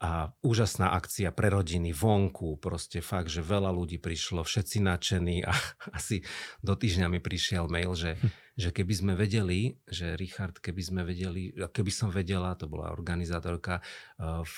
A 0.00 0.33
úžasná 0.40 0.96
akcia 0.96 1.29
pre 1.29 1.53
rodiny 1.53 1.92
vonku, 1.92 2.57
proste 2.57 3.05
fakt, 3.05 3.29
že 3.29 3.44
veľa 3.44 3.68
ľudí 3.68 4.00
prišlo, 4.00 4.40
všetci 4.48 4.81
nadšení 4.81 5.44
a 5.44 5.53
asi 5.98 6.24
do 6.64 6.72
týždňa 6.72 7.12
mi 7.12 7.20
prišiel 7.20 7.68
mail, 7.68 7.92
že, 7.92 8.16
hm. 8.16 8.29
že 8.57 8.68
keby 8.72 8.94
sme 8.96 9.12
vedeli, 9.12 9.76
že 9.85 10.16
Richard, 10.16 10.57
keby 10.57 10.81
sme 10.81 11.00
vedeli, 11.05 11.53
keby 11.53 11.92
som 11.92 12.09
vedela, 12.09 12.57
to 12.57 12.64
bola 12.64 12.96
organizátorka, 12.96 13.85
v 14.20 14.55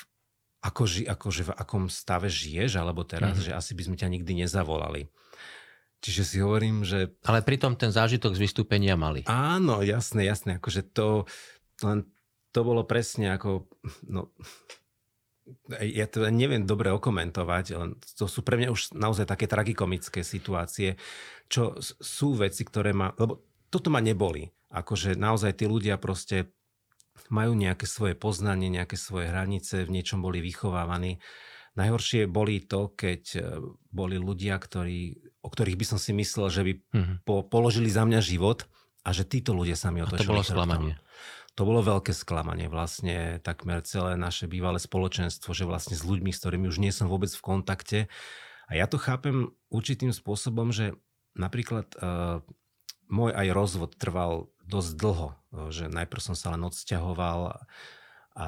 ako, 0.62 0.82
ži, 0.86 1.02
akože 1.10 1.50
v 1.50 1.52
akom 1.58 1.90
stave 1.90 2.30
žiješ, 2.30 2.78
alebo 2.78 3.02
teraz, 3.02 3.36
mm-hmm. 3.36 3.46
že 3.50 3.58
asi 3.58 3.72
by 3.74 3.82
sme 3.90 3.96
ťa 3.98 4.08
nikdy 4.08 4.32
nezavolali. 4.46 5.10
Čiže 6.02 6.22
si 6.26 6.36
hovorím, 6.42 6.82
že... 6.82 7.14
Ale 7.22 7.46
pritom 7.46 7.78
ten 7.78 7.94
zážitok 7.94 8.34
z 8.34 8.42
vystúpenia 8.42 8.98
mali. 8.98 9.22
Áno, 9.30 9.86
jasné, 9.86 10.26
jasné. 10.26 10.58
Akože 10.58 10.82
to, 10.82 11.30
len 11.82 12.06
to 12.50 12.60
bolo 12.66 12.82
presne 12.82 13.30
ako... 13.34 13.70
No, 14.06 14.34
ja 15.78 16.06
to 16.06 16.26
neviem 16.30 16.66
dobre 16.66 16.90
okomentovať, 16.94 17.64
len 17.74 17.98
to 18.18 18.30
sú 18.30 18.46
pre 18.46 18.58
mňa 18.58 18.70
už 18.70 18.94
naozaj 18.94 19.26
také 19.26 19.50
tragikomické 19.50 20.22
situácie, 20.22 20.98
čo 21.46 21.78
sú 21.82 22.34
veci, 22.38 22.62
ktoré 22.66 22.90
ma... 22.94 23.14
Lebo 23.14 23.42
toto 23.70 23.90
ma 23.90 24.02
neboli. 24.02 24.50
Akože 24.74 25.14
naozaj 25.18 25.62
tí 25.62 25.70
ľudia 25.70 25.98
proste 26.02 26.50
majú 27.32 27.52
nejaké 27.56 27.88
svoje 27.88 28.14
poznanie, 28.16 28.68
nejaké 28.68 28.96
svoje 28.96 29.28
hranice, 29.32 29.84
v 29.84 29.94
niečom 29.94 30.20
boli 30.20 30.44
vychovávaní. 30.44 31.20
Najhoršie 31.72 32.28
boli 32.28 32.60
to, 32.68 32.92
keď 32.92 33.22
e, 33.36 33.40
boli 33.88 34.20
ľudia, 34.20 34.60
ktorí, 34.60 35.32
o 35.40 35.48
ktorých 35.48 35.80
by 35.80 35.86
som 35.88 35.98
si 35.98 36.12
myslel, 36.12 36.52
že 36.52 36.62
by 36.68 36.72
mm-hmm. 36.76 37.16
po, 37.24 37.48
položili 37.48 37.88
za 37.88 38.04
mňa 38.04 38.20
život 38.20 38.68
a 39.02 39.10
že 39.16 39.24
títo 39.24 39.56
ľudia 39.56 39.76
sa 39.76 39.88
mi 39.88 40.04
otočili. 40.04 40.20
A 40.20 40.28
to 40.28 40.32
bolo 40.36 40.44
sklamanie. 40.44 40.94
To 41.56 41.68
bolo 41.68 41.80
veľké 41.84 42.12
sklamanie. 42.16 42.68
Vlastne 42.68 43.40
takmer 43.44 43.84
celé 43.84 44.16
naše 44.16 44.48
bývalé 44.48 44.80
spoločenstvo, 44.80 45.52
že 45.52 45.68
vlastne 45.68 45.96
s 45.96 46.04
ľuďmi, 46.04 46.32
s 46.32 46.40
ktorými 46.40 46.68
už 46.68 46.80
nie 46.80 46.92
som 46.92 47.12
vôbec 47.12 47.28
v 47.28 47.44
kontakte. 47.44 47.98
A 48.68 48.76
ja 48.76 48.88
to 48.88 48.96
chápem 48.96 49.52
určitým 49.68 50.16
spôsobom, 50.16 50.72
že 50.72 50.96
napríklad 51.36 51.92
uh, 52.00 52.40
môj 53.12 53.36
aj 53.36 53.48
rozvod 53.52 53.92
trval 54.00 54.48
dosť 54.64 54.90
dlho, 54.96 55.28
že 55.68 55.92
najprv 55.92 56.22
som 56.24 56.32
sa 56.32 56.56
len 56.56 56.64
odsťahoval 56.64 57.40
a 58.32 58.46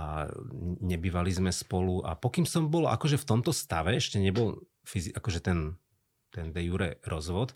nebývali 0.80 1.28
sme 1.28 1.52
spolu 1.52 2.00
a 2.00 2.16
pokým 2.16 2.48
som 2.48 2.72
bol 2.72 2.88
akože 2.88 3.20
v 3.20 3.28
tomto 3.28 3.52
stave, 3.52 3.92
ešte 3.92 4.16
nebol 4.16 4.64
fyzi- 4.88 5.12
akože 5.12 5.44
ten, 5.44 5.76
ten 6.32 6.56
de 6.56 6.62
jure 6.64 6.96
rozvod, 7.04 7.52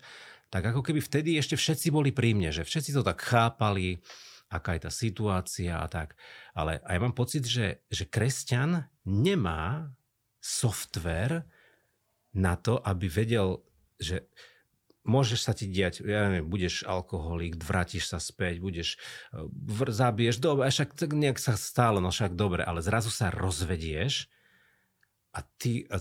tak 0.53 0.69
ako 0.69 0.85
keby 0.85 1.01
vtedy 1.01 1.41
ešte 1.41 1.57
všetci 1.57 1.89
boli 1.89 2.13
pri 2.13 2.37
mne, 2.37 2.53
že 2.53 2.61
všetci 2.61 2.93
to 2.93 3.01
tak 3.01 3.25
chápali, 3.25 4.05
aká 4.49 4.77
je 4.77 4.81
tá 4.85 4.91
situácia 4.93 5.81
a 5.81 5.89
tak. 5.89 6.13
Ale 6.53 6.81
a 6.85 6.89
ja 6.93 6.99
mám 7.01 7.17
pocit, 7.17 7.45
že, 7.49 7.85
že 7.89 8.05
kresťan 8.05 8.85
nemá 9.05 9.93
software 10.37 11.49
na 12.33 12.57
to, 12.57 12.77
aby 12.81 13.09
vedel, 13.09 13.65
že 13.97 14.29
môžeš 15.09 15.39
sa 15.49 15.57
ti 15.57 15.65
diať, 15.65 16.05
ja 16.05 16.29
neviem, 16.29 16.45
budeš 16.45 16.85
alkoholik, 16.85 17.57
vrátiš 17.57 18.13
sa 18.13 18.21
späť, 18.21 18.61
budeš, 18.61 19.01
e, 19.33 19.89
zabiješ, 19.89 20.37
dobre, 20.37 20.69
však 20.69 20.93
tak 20.93 21.17
nejak 21.17 21.41
sa 21.41 21.57
stále, 21.57 21.97
no 21.97 22.13
však 22.13 22.37
dobre, 22.37 22.61
ale 22.61 22.85
zrazu 22.85 23.09
sa 23.09 23.33
rozvedieš 23.33 24.29
a 25.33 25.41
ty, 25.57 25.89
a, 25.89 25.97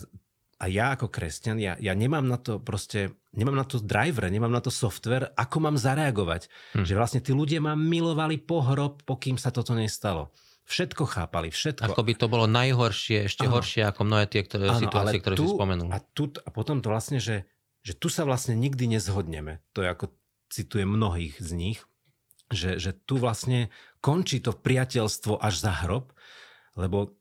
a 0.59 0.65
ja 0.67 0.93
ako 0.93 1.09
kresťan, 1.09 1.57
ja, 1.63 1.79
ja 1.79 1.93
nemám 1.95 2.27
na 2.27 2.37
to 2.37 2.59
proste, 2.59 3.15
nemám 3.33 3.57
na 3.57 3.67
to 3.67 3.79
driver, 3.79 4.27
nemám 4.27 4.51
na 4.51 4.61
to 4.61 4.69
software, 4.75 5.31
ako 5.39 5.57
mám 5.63 5.77
zareagovať. 5.79 6.51
Hm. 6.75 6.85
Že 6.85 6.95
vlastne 6.99 7.21
tí 7.23 7.31
ľudia 7.31 7.63
ma 7.63 7.79
milovali 7.79 8.43
pohrob, 8.43 9.07
pokým 9.07 9.39
sa 9.39 9.55
toto 9.55 9.73
nestalo. 9.73 10.35
Všetko 10.69 11.09
chápali, 11.09 11.49
všetko. 11.49 11.97
Ako 11.97 12.05
by 12.05 12.13
to 12.13 12.27
bolo 12.29 12.45
najhoršie, 12.45 13.25
ešte 13.25 13.49
ano. 13.49 13.57
horšie 13.57 13.89
ako 13.89 14.05
mnohé 14.05 14.29
tie 14.29 14.45
ktoré, 14.45 14.69
ano, 14.69 14.85
situácie, 14.85 15.19
ktoré 15.25 15.37
tu, 15.41 15.49
si 15.49 15.57
spomenul. 15.57 15.89
A, 15.89 15.99
tu, 16.13 16.29
a 16.45 16.49
potom 16.53 16.85
to 16.85 16.93
vlastne, 16.93 17.17
že 17.17 17.49
že 17.89 17.97
tu 17.97 18.13
sa 18.13 18.29
vlastne 18.29 18.53
nikdy 18.53 18.85
nezhodneme. 18.85 19.65
To 19.73 19.81
je 19.81 19.89
ako 19.89 20.13
citujem 20.53 20.93
mnohých 20.93 21.41
z 21.41 21.51
nich, 21.57 21.79
že, 22.53 22.77
že 22.77 22.93
tu 22.93 23.17
vlastne 23.17 23.73
končí 24.05 24.45
to 24.45 24.53
priateľstvo 24.53 25.41
až 25.41 25.65
za 25.65 25.73
hrob, 25.73 26.13
lebo 26.77 27.17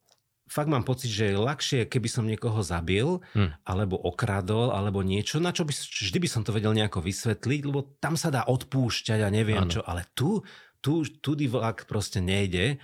fakt 0.51 0.67
mám 0.67 0.83
pocit, 0.83 1.07
že 1.07 1.31
je 1.31 1.39
ľahšie, 1.39 1.79
keby 1.87 2.07
som 2.11 2.27
niekoho 2.27 2.59
zabil, 2.63 3.23
hmm. 3.31 3.63
alebo 3.63 3.95
okradol, 3.95 4.75
alebo 4.75 5.03
niečo, 5.03 5.39
na 5.39 5.55
čo 5.55 5.63
by, 5.63 5.71
vždy 5.71 6.19
by 6.19 6.27
som 6.27 6.43
to 6.43 6.51
vedel 6.51 6.75
nejako 6.75 6.99
vysvetliť, 6.99 7.61
lebo 7.63 7.95
tam 8.03 8.19
sa 8.19 8.27
dá 8.27 8.43
odpúšťať 8.47 9.23
a 9.23 9.31
neviem 9.31 9.63
ano. 9.63 9.71
čo, 9.71 9.83
ale 9.87 10.03
tu, 10.15 10.43
tu, 10.83 11.03
tudy 11.03 11.47
vlak 11.47 11.87
proste 11.87 12.19
nejde 12.19 12.79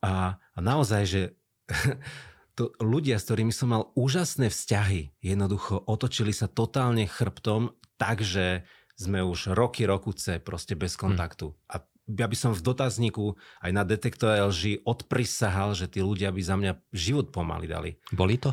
A, 0.00 0.36
a 0.36 0.58
naozaj, 0.60 1.02
že 1.04 1.20
to 2.52 2.76
ľudia, 2.80 3.16
s 3.16 3.26
ktorými 3.28 3.52
som 3.54 3.72
mal 3.72 3.82
úžasné 3.96 4.52
vzťahy, 4.52 5.16
jednoducho 5.24 5.80
otočili 5.88 6.36
sa 6.36 6.52
totálne 6.52 7.08
chrbtom, 7.08 7.72
takže 7.96 8.68
sme 8.96 9.24
už 9.24 9.56
roky, 9.56 9.88
rokuce 9.88 10.38
proste 10.38 10.76
bez 10.76 10.94
hm. 10.96 11.00
kontaktu. 11.00 11.46
Hmm. 11.50 11.58
A 11.68 11.74
ja 12.12 12.26
by 12.26 12.36
som 12.36 12.52
v 12.52 12.60
dotazníku 12.60 13.38
aj 13.62 13.70
na 13.72 13.86
detektore 13.86 14.42
LG 14.42 14.84
odprisahal, 14.84 15.72
že 15.72 15.86
tí 15.86 16.02
ľudia 16.02 16.34
by 16.34 16.42
za 16.42 16.56
mňa 16.58 16.72
život 16.92 17.30
pomaly 17.30 17.70
dali. 17.70 17.90
Boli 18.10 18.36
to? 18.36 18.52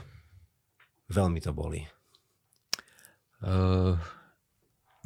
Veľmi 1.10 1.42
to 1.42 1.52
boli. 1.52 1.90
Uh, 3.42 3.98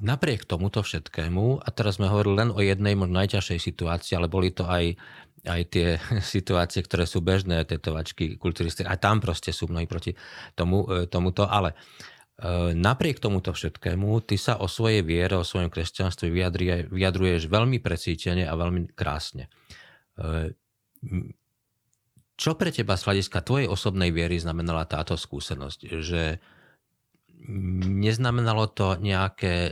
napriek 0.03 0.43
tomuto 0.43 0.83
všetkému, 0.83 1.63
a 1.63 1.67
teraz 1.71 2.01
sme 2.01 2.11
hovorili 2.11 2.43
len 2.43 2.49
o 2.51 2.59
jednej 2.59 2.97
možno 2.99 3.23
najťažšej 3.23 3.59
situácii, 3.63 4.13
ale 4.19 4.27
boli 4.27 4.51
to 4.51 4.67
aj, 4.67 4.99
aj 5.43 5.61
tie 5.71 5.87
situácie, 6.35 6.83
ktoré 6.83 7.07
sú 7.07 7.19
bežné, 7.19 7.63
tetovačky, 7.67 8.39
kulturistiky, 8.39 8.87
a 8.87 8.99
tam 8.99 9.19
proste 9.19 9.51
sú 9.51 9.67
mnohí 9.67 9.87
proti 9.87 10.15
tomu, 10.55 10.87
e, 10.87 11.05
tomuto, 11.07 11.47
ale 11.47 11.75
E, 12.33 12.73
napriek 12.73 13.21
tomuto 13.21 13.53
všetkému, 13.53 14.25
ty 14.25 14.41
sa 14.41 14.57
o 14.57 14.65
svojej 14.65 15.05
viere, 15.05 15.37
o 15.37 15.45
svojom 15.45 15.69
kresťanstve 15.69 16.33
vyjadruješ 16.89 17.45
veľmi 17.45 17.77
precítene 17.77 18.49
a 18.49 18.57
veľmi 18.57 18.89
krásne. 18.97 19.53
E, 20.17 20.51
čo 22.33 22.57
pre 22.57 22.73
teba 22.73 22.97
z 22.97 23.05
hľadiska 23.05 23.45
tvojej 23.45 23.69
osobnej 23.69 24.09
viery 24.09 24.41
znamenala 24.41 24.89
táto 24.89 25.13
skúsenosť? 25.13 25.79
Že 26.01 26.21
neznamenalo 27.83 28.71
to 28.71 28.95
nejaké 28.95 29.71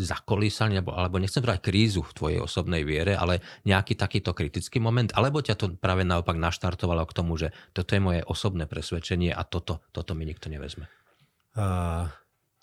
zakolísanie, 0.00 0.80
alebo, 0.80 0.96
alebo 0.96 1.20
nechcem 1.20 1.44
povedať 1.44 1.68
krízu 1.68 2.00
v 2.00 2.16
tvojej 2.16 2.40
osobnej 2.40 2.82
viere, 2.82 3.12
ale 3.12 3.44
nejaký 3.68 3.92
takýto 3.92 4.32
kritický 4.32 4.80
moment, 4.80 5.12
alebo 5.12 5.44
ťa 5.44 5.56
to 5.60 5.66
práve 5.76 6.08
naopak 6.08 6.40
naštartovalo 6.40 7.04
k 7.04 7.16
tomu, 7.16 7.36
že 7.36 7.52
toto 7.76 7.92
je 7.92 8.00
moje 8.00 8.20
osobné 8.24 8.64
presvedčenie 8.64 9.36
a 9.36 9.44
toto, 9.44 9.84
toto 9.92 10.16
mi 10.16 10.24
nikto 10.24 10.48
nevezme? 10.48 10.88
Uh, 11.52 12.08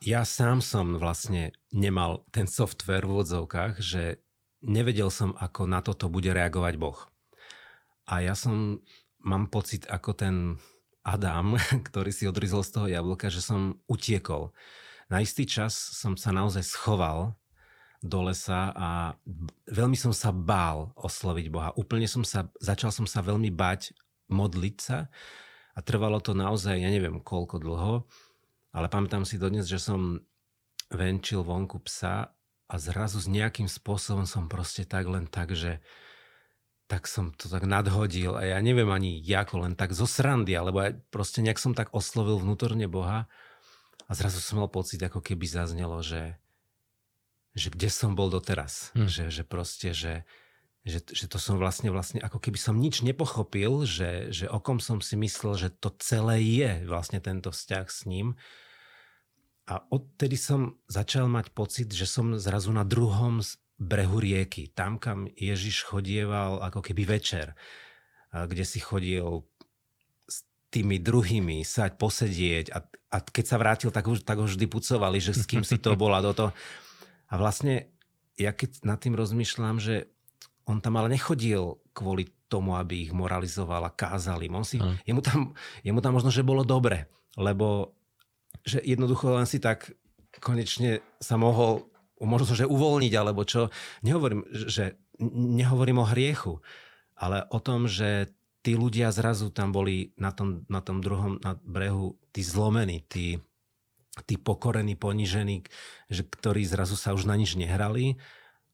ja 0.02 0.26
sám 0.26 0.66
som 0.66 0.98
vlastne 0.98 1.54
nemal 1.70 2.26
ten 2.34 2.50
software 2.50 3.06
v 3.06 3.22
odzovkách, 3.22 3.78
že 3.78 4.26
nevedel 4.66 5.14
som, 5.14 5.38
ako 5.38 5.70
na 5.70 5.86
toto 5.86 6.10
bude 6.10 6.34
reagovať 6.34 6.74
Boh. 6.82 6.98
A 8.10 8.26
ja 8.26 8.34
som, 8.34 8.82
mám 9.22 9.54
pocit, 9.54 9.86
ako 9.86 10.18
ten 10.18 10.36
Adam, 11.10 11.58
ktorý 11.90 12.14
si 12.14 12.30
odrizol 12.30 12.62
z 12.62 12.72
toho 12.78 12.88
jablka, 12.88 13.34
že 13.34 13.42
som 13.42 13.82
utiekol. 13.90 14.54
Na 15.10 15.26
istý 15.26 15.50
čas 15.50 15.74
som 15.74 16.14
sa 16.14 16.30
naozaj 16.30 16.62
schoval 16.62 17.34
do 18.00 18.24
lesa 18.24 18.72
a 18.72 18.90
veľmi 19.68 19.98
som 19.98 20.16
sa 20.16 20.32
bál 20.32 20.96
osloviť 20.96 21.46
Boha. 21.52 21.70
Úplne 21.76 22.08
som 22.08 22.24
sa, 22.24 22.48
začal 22.62 22.96
som 22.96 23.04
sa 23.04 23.20
veľmi 23.20 23.52
bať 23.52 23.92
modliť 24.32 24.76
sa 24.80 25.12
a 25.76 25.80
trvalo 25.84 26.24
to 26.24 26.32
naozaj, 26.32 26.80
ja 26.80 26.88
neviem 26.88 27.20
koľko 27.20 27.60
dlho, 27.60 28.08
ale 28.72 28.88
pamätám 28.88 29.28
si 29.28 29.42
dodnes, 29.42 29.68
že 29.68 29.82
som 29.82 30.22
venčil 30.94 31.44
vonku 31.44 31.82
psa 31.84 32.32
a 32.70 32.76
zrazu 32.78 33.18
s 33.20 33.28
nejakým 33.28 33.66
spôsobom 33.66 34.30
som 34.30 34.46
proste 34.46 34.86
tak 34.86 35.10
len 35.10 35.26
tak, 35.26 35.58
že 35.58 35.82
tak 36.90 37.06
som 37.06 37.30
to 37.38 37.46
tak 37.46 37.70
nadhodil 37.70 38.34
a 38.34 38.42
ja 38.42 38.58
neviem 38.66 38.90
ani 38.90 39.22
ako, 39.22 39.62
len 39.62 39.78
tak 39.78 39.94
zo 39.94 40.10
srandy, 40.10 40.58
alebo 40.58 40.82
aj 40.82 40.98
proste 41.14 41.46
nejak 41.46 41.62
som 41.62 41.78
tak 41.78 41.94
oslovil 41.94 42.42
vnútorne 42.42 42.90
Boha 42.90 43.30
a 44.10 44.12
zrazu 44.18 44.42
som 44.42 44.58
mal 44.58 44.74
pocit, 44.74 44.98
ako 44.98 45.22
keby 45.22 45.46
zaznelo, 45.46 46.02
že, 46.02 46.42
že 47.54 47.70
kde 47.70 47.94
som 47.94 48.18
bol 48.18 48.34
doteraz. 48.34 48.90
Hm. 48.98 49.06
Že, 49.06 49.24
že 49.30 49.44
proste, 49.46 49.90
že, 49.94 50.14
že, 50.82 51.06
že 51.06 51.30
to 51.30 51.38
som 51.38 51.62
vlastne, 51.62 51.94
vlastne 51.94 52.18
ako 52.26 52.42
keby 52.42 52.58
som 52.58 52.74
nič 52.82 53.06
nepochopil, 53.06 53.86
že, 53.86 54.34
že 54.34 54.50
okom 54.50 54.82
som 54.82 54.98
si 54.98 55.14
myslel, 55.14 55.62
že 55.62 55.70
to 55.70 55.94
celé 56.02 56.42
je 56.42 56.90
vlastne 56.90 57.22
tento 57.22 57.54
vzťah 57.54 57.86
s 57.86 58.10
ním. 58.10 58.34
A 59.70 59.86
odtedy 59.94 60.42
som 60.42 60.82
začal 60.90 61.30
mať 61.30 61.54
pocit, 61.54 61.94
že 61.94 62.10
som 62.10 62.34
zrazu 62.42 62.74
na 62.74 62.82
druhom 62.82 63.46
brehu 63.80 64.20
rieky, 64.20 64.76
tam, 64.76 65.00
kam 65.00 65.26
Ježiš 65.32 65.88
chodieval 65.88 66.60
ako 66.60 66.84
keby 66.84 67.08
večer, 67.08 67.56
kde 68.30 68.68
si 68.68 68.84
chodil 68.84 69.48
s 70.28 70.44
tými 70.70 71.00
druhými 71.00 71.64
sať, 71.64 71.96
posedieť 71.96 72.66
a, 72.76 72.84
a 72.86 73.18
keď 73.24 73.46
sa 73.48 73.58
vrátil, 73.58 73.90
tak, 73.90 74.06
už, 74.06 74.28
tak 74.28 74.38
ho 74.38 74.46
vždy 74.46 74.68
pucovali, 74.68 75.24
že 75.24 75.32
s 75.32 75.48
kým 75.48 75.64
si 75.64 75.80
to 75.80 75.96
bola 75.96 76.20
do 76.20 76.36
toho. 76.36 76.52
A 77.32 77.40
vlastne 77.40 77.88
ja 78.36 78.52
keď 78.52 78.84
nad 78.84 79.00
tým 79.00 79.16
rozmýšľam, 79.16 79.80
že 79.80 80.12
on 80.68 80.84
tam 80.84 81.00
ale 81.00 81.16
nechodil 81.16 81.82
kvôli 81.96 82.30
tomu, 82.52 82.78
aby 82.78 83.10
ich 83.10 83.12
moralizoval 83.16 83.88
a 83.88 83.96
kázal 83.96 84.44
im. 84.46 84.60
On 84.60 84.66
si, 84.66 84.78
jemu, 85.08 85.22
tam, 85.24 85.40
jemu 85.82 86.00
tam 86.04 86.14
možno, 86.14 86.30
že 86.30 86.46
bolo 86.46 86.62
dobre, 86.68 87.10
lebo 87.40 87.96
že 88.66 88.84
jednoducho 88.84 89.34
len 89.40 89.48
si 89.48 89.58
tak 89.58 89.94
konečne 90.44 91.02
sa 91.18 91.40
mohol 91.40 91.90
možno, 92.20 92.56
že 92.56 92.70
uvoľniť, 92.70 93.14
alebo 93.16 93.48
čo. 93.48 93.72
Nehovorím, 94.04 94.48
že 94.52 95.00
nehovorím 95.36 96.04
o 96.04 96.10
hriechu, 96.10 96.64
ale 97.16 97.48
o 97.52 97.60
tom, 97.60 97.88
že 97.88 98.32
tí 98.64 98.76
ľudia 98.76 99.12
zrazu 99.16 99.52
tam 99.52 99.72
boli 99.72 100.12
na 100.20 100.36
tom, 100.36 100.68
na 100.68 100.84
tom 100.84 101.00
druhom 101.00 101.40
na 101.40 101.56
brehu, 101.64 102.20
tí 102.36 102.44
zlomení, 102.44 103.04
tí, 103.08 103.40
tí 104.28 104.36
pokorení, 104.36 105.00
ponižení, 105.00 105.64
že, 106.12 106.28
ktorí 106.28 106.68
zrazu 106.68 107.00
sa 107.00 107.16
už 107.16 107.24
na 107.24 107.40
nič 107.40 107.56
nehrali 107.56 108.20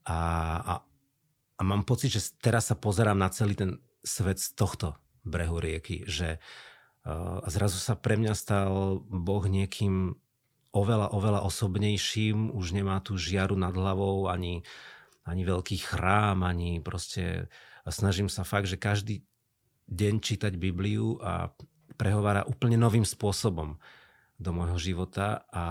a, 0.05 0.17
a 0.61 0.73
a 1.55 1.61
mám 1.63 1.87
pocit, 1.87 2.11
že 2.11 2.35
teraz 2.43 2.67
sa 2.71 2.75
pozerám 2.75 3.15
na 3.15 3.31
celý 3.31 3.55
ten 3.55 3.71
svet 4.03 4.39
z 4.43 4.53
tohto 4.59 4.99
brehu 5.23 5.57
rieky, 5.57 6.03
že 6.05 6.37
uh, 7.07 7.41
zrazu 7.47 7.79
sa 7.79 7.95
pre 7.95 8.19
mňa 8.19 8.33
stal 8.35 8.99
Boh 9.07 9.43
niekým 9.47 10.19
oveľa, 10.75 11.15
oveľa 11.15 11.41
osobnejším, 11.47 12.51
už 12.51 12.75
nemá 12.75 12.99
tu 12.99 13.15
žiaru 13.15 13.55
nad 13.55 13.71
hlavou, 13.71 14.27
ani, 14.27 14.67
ani 15.23 15.41
veľký 15.47 15.79
chrám, 15.79 16.43
ani 16.43 16.83
proste 16.83 17.47
snažím 17.87 18.27
sa 18.27 18.43
fakt, 18.43 18.67
že 18.67 18.75
každý 18.75 19.23
deň 19.87 20.19
čítať 20.19 20.53
Bibliu 20.59 21.15
a 21.23 21.55
prehovára 21.95 22.43
úplne 22.43 22.75
novým 22.75 23.07
spôsobom 23.07 23.79
do 24.35 24.51
môjho 24.51 24.75
života 24.75 25.47
a 25.55 25.65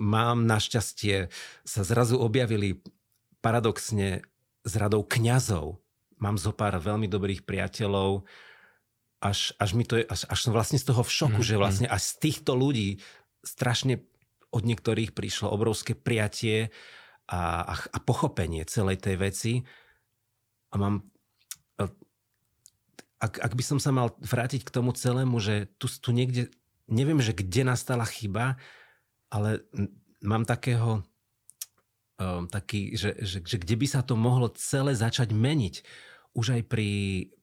mám 0.00 0.48
našťastie, 0.48 1.28
sa 1.68 1.82
zrazu 1.84 2.16
objavili 2.16 2.80
paradoxne 3.44 4.24
s 4.64 4.72
radou 4.74 5.04
kňazov. 5.04 5.84
Mám 6.16 6.40
zo 6.40 6.56
pár 6.56 6.80
veľmi 6.80 7.12
dobrých 7.12 7.44
priateľov, 7.44 8.24
až, 9.20 9.52
až, 9.56 9.70
mi 9.76 9.84
to 9.84 10.00
je, 10.00 10.04
až, 10.08 10.28
až 10.28 10.38
som 10.38 10.52
vlastne 10.52 10.80
z 10.80 10.86
toho 10.88 11.02
v 11.02 11.12
šoku, 11.12 11.40
mm, 11.40 11.48
že 11.48 11.56
vlastne 11.60 11.88
až 11.88 12.02
z 12.04 12.12
týchto 12.20 12.52
ľudí 12.52 13.00
strašne 13.46 14.02
od 14.50 14.62
niektorých 14.62 15.14
prišlo 15.14 15.50
obrovské 15.50 15.94
priatie 15.94 16.74
a, 17.26 17.62
a, 17.62 17.74
a 17.74 17.98
pochopenie 18.02 18.62
celej 18.66 19.02
tej 19.02 19.16
veci. 19.18 19.52
A 20.70 20.76
mám... 20.78 21.06
Ak, 23.16 23.40
ak 23.40 23.52
by 23.56 23.64
som 23.64 23.80
sa 23.80 23.96
mal 23.96 24.12
vrátiť 24.20 24.60
k 24.60 24.74
tomu 24.74 24.92
celému, 24.92 25.40
že 25.40 25.72
tu, 25.80 25.88
tu 25.88 26.12
niekde... 26.12 26.52
Neviem, 26.86 27.18
že 27.18 27.34
kde 27.34 27.66
nastala 27.66 28.06
chyba, 28.06 28.60
ale 29.26 29.66
mám 30.22 30.46
takého 30.46 31.02
um, 32.20 32.46
taký, 32.46 32.94
že, 32.94 33.16
že, 33.18 33.42
že 33.42 33.56
kde 33.58 33.74
by 33.74 33.86
sa 33.90 34.00
to 34.06 34.14
mohlo 34.14 34.52
celé 34.54 34.94
začať 34.94 35.34
meniť. 35.34 35.82
Už 36.36 36.60
aj 36.60 36.62
pri, 36.68 36.92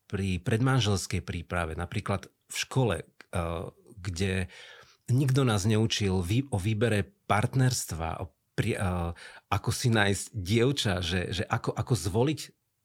pri 0.07 0.39
predmanželskej 0.39 1.25
príprave, 1.25 1.73
napríklad 1.75 2.29
v 2.29 2.55
škole, 2.55 2.95
uh, 3.03 3.67
kde 3.97 4.47
nikto 5.11 5.43
nás 5.43 5.67
neučil 5.67 6.23
vý, 6.23 6.47
o 6.53 6.61
výbere 6.61 7.03
partnerstva, 7.27 8.23
o 8.23 8.31
pri, 8.53 8.77
uh, 8.77 9.17
ako 9.49 9.69
si 9.73 9.89
nájsť 9.89 10.25
dievča, 10.29 11.01
že, 11.01 11.33
že 11.33 11.43
ako, 11.49 11.73
ako 11.73 11.93
zvoliť. 11.97 12.39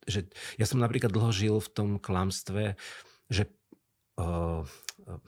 Že 0.08 0.20
ja 0.56 0.64
som 0.64 0.80
napríklad 0.80 1.12
dlho 1.12 1.28
žil 1.28 1.60
v 1.60 1.68
tom 1.68 1.88
klamstve, 2.00 2.80
že 3.28 3.52
uh, 4.16 4.64
uh, 4.64 5.20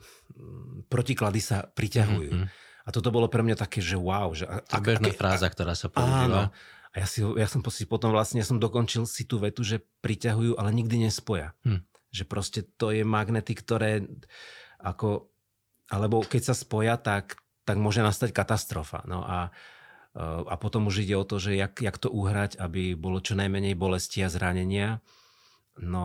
protiklady 0.89 1.39
sa 1.45 1.69
priťahujú. 1.69 2.33
Mm-hmm. 2.33 2.49
A 2.81 2.89
toto 2.89 3.13
bolo 3.13 3.29
pre 3.29 3.45
mňa 3.45 3.53
také, 3.53 3.85
že 3.85 3.93
wow. 3.93 4.33
Že, 4.33 4.49
a, 4.49 4.65
to 4.65 4.81
bežná 4.81 5.13
fráza, 5.13 5.45
ktorá 5.45 5.77
sa 5.77 5.93
používa. 5.93 6.49
Áno. 6.49 6.57
A 6.91 6.95
ja, 6.97 7.07
si, 7.07 7.21
ja 7.21 7.47
som 7.47 7.61
potom 7.63 8.09
vlastne, 8.09 8.41
ja 8.41 8.47
som 8.49 8.59
dokončil 8.59 9.05
si 9.05 9.23
tú 9.23 9.39
vetu, 9.39 9.61
že 9.61 9.85
priťahujú, 10.01 10.57
ale 10.57 10.73
nikdy 10.73 11.07
nespoja. 11.07 11.53
Hm. 11.63 11.85
Že 12.11 12.23
proste 12.27 12.59
to 12.65 12.91
je 12.91 13.05
magnety, 13.05 13.53
ktoré 13.55 14.09
ako, 14.81 15.30
alebo 15.91 16.23
keď 16.23 16.41
sa 16.41 16.55
spoja, 16.55 16.95
tak, 16.95 17.35
tak 17.67 17.75
môže 17.75 17.99
nastať 17.99 18.31
katastrofa. 18.31 19.03
No 19.03 19.27
a, 19.27 19.51
a 20.47 20.55
potom 20.55 20.87
už 20.87 21.03
ide 21.03 21.19
o 21.19 21.27
to, 21.27 21.35
že 21.35 21.59
jak, 21.59 21.83
jak 21.83 21.99
to 21.99 22.07
uhrať, 22.07 22.55
aby 22.63 22.95
bolo 22.95 23.19
čo 23.19 23.35
najmenej 23.35 23.75
bolesti 23.75 24.23
a 24.23 24.31
zranenia. 24.31 25.03
No 25.83 26.03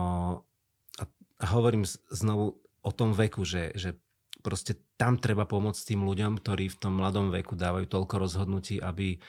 a, 0.99 1.03
a 1.39 1.45
hovorím 1.55 1.87
znovu 2.11 2.59
o 2.83 2.91
tom 2.91 3.15
veku, 3.15 3.47
že, 3.47 3.71
že 3.79 3.95
proste 4.43 4.75
tam 4.99 5.15
treba 5.15 5.47
pomôcť 5.47 5.95
tým 5.95 6.03
ľuďom, 6.03 6.39
ktorí 6.43 6.67
v 6.67 6.79
tom 6.79 6.99
mladom 6.99 7.31
veku 7.31 7.55
dávajú 7.55 7.87
toľko 7.87 8.15
rozhodnutí, 8.27 8.83
aby, 8.83 9.19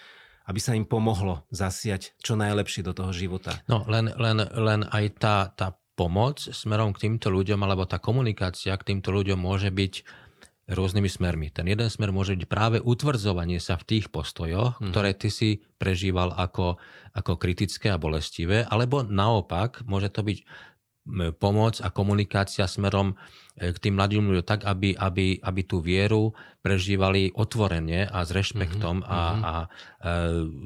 aby 0.51 0.61
sa 0.63 0.75
im 0.75 0.87
pomohlo 0.87 1.47
zasiať 1.55 2.19
čo 2.19 2.35
najlepšie 2.35 2.83
do 2.83 2.95
toho 2.95 3.15
života. 3.15 3.59
No 3.71 3.87
len, 3.87 4.11
len, 4.15 4.43
len 4.43 4.81
aj 4.91 5.05
tá, 5.23 5.37
tá 5.55 5.79
pomoc 5.99 6.39
smerom 6.39 6.95
k 6.95 7.11
týmto 7.11 7.35
ľuďom, 7.35 7.59
alebo 7.67 7.83
tá 7.83 7.99
komunikácia 7.99 8.71
k 8.79 8.95
týmto 8.95 9.11
ľuďom 9.11 9.39
môže 9.39 9.75
byť 9.75 9.95
rôznymi 10.69 11.09
smermi. 11.09 11.49
Ten 11.49 11.65
jeden 11.67 11.89
smer 11.89 12.13
môže 12.13 12.37
byť 12.37 12.45
práve 12.45 12.77
utvrdzovanie 12.79 13.57
sa 13.57 13.81
v 13.81 13.97
tých 13.97 14.13
postojoch, 14.13 14.79
mm. 14.79 14.93
ktoré 14.93 15.17
ty 15.17 15.33
si 15.33 15.65
prežíval 15.81 16.37
ako, 16.37 16.77
ako 17.17 17.33
kritické 17.41 17.89
a 17.89 18.01
bolestivé, 18.01 18.69
alebo 18.69 19.01
naopak 19.01 19.83
môže 19.89 20.13
to 20.13 20.21
byť 20.21 20.39
pomoc 21.41 21.81
a 21.81 21.89
komunikácia 21.89 22.69
smerom 22.69 23.17
k 23.59 23.79
tým 23.83 23.99
mladým 23.99 24.31
ľuďom 24.31 24.47
tak, 24.47 24.63
aby, 24.63 24.95
aby, 24.95 25.43
aby 25.43 25.61
tú 25.67 25.83
vieru 25.83 26.31
prežívali 26.59 27.31
otvorene 27.33 28.07
a 28.07 28.27
s 28.27 28.31
rešpektom 28.35 29.03
mm-hmm. 29.03 29.11
a, 29.11 29.21
mhm. 29.23 29.41
a 29.43 29.55
e, 29.59 29.67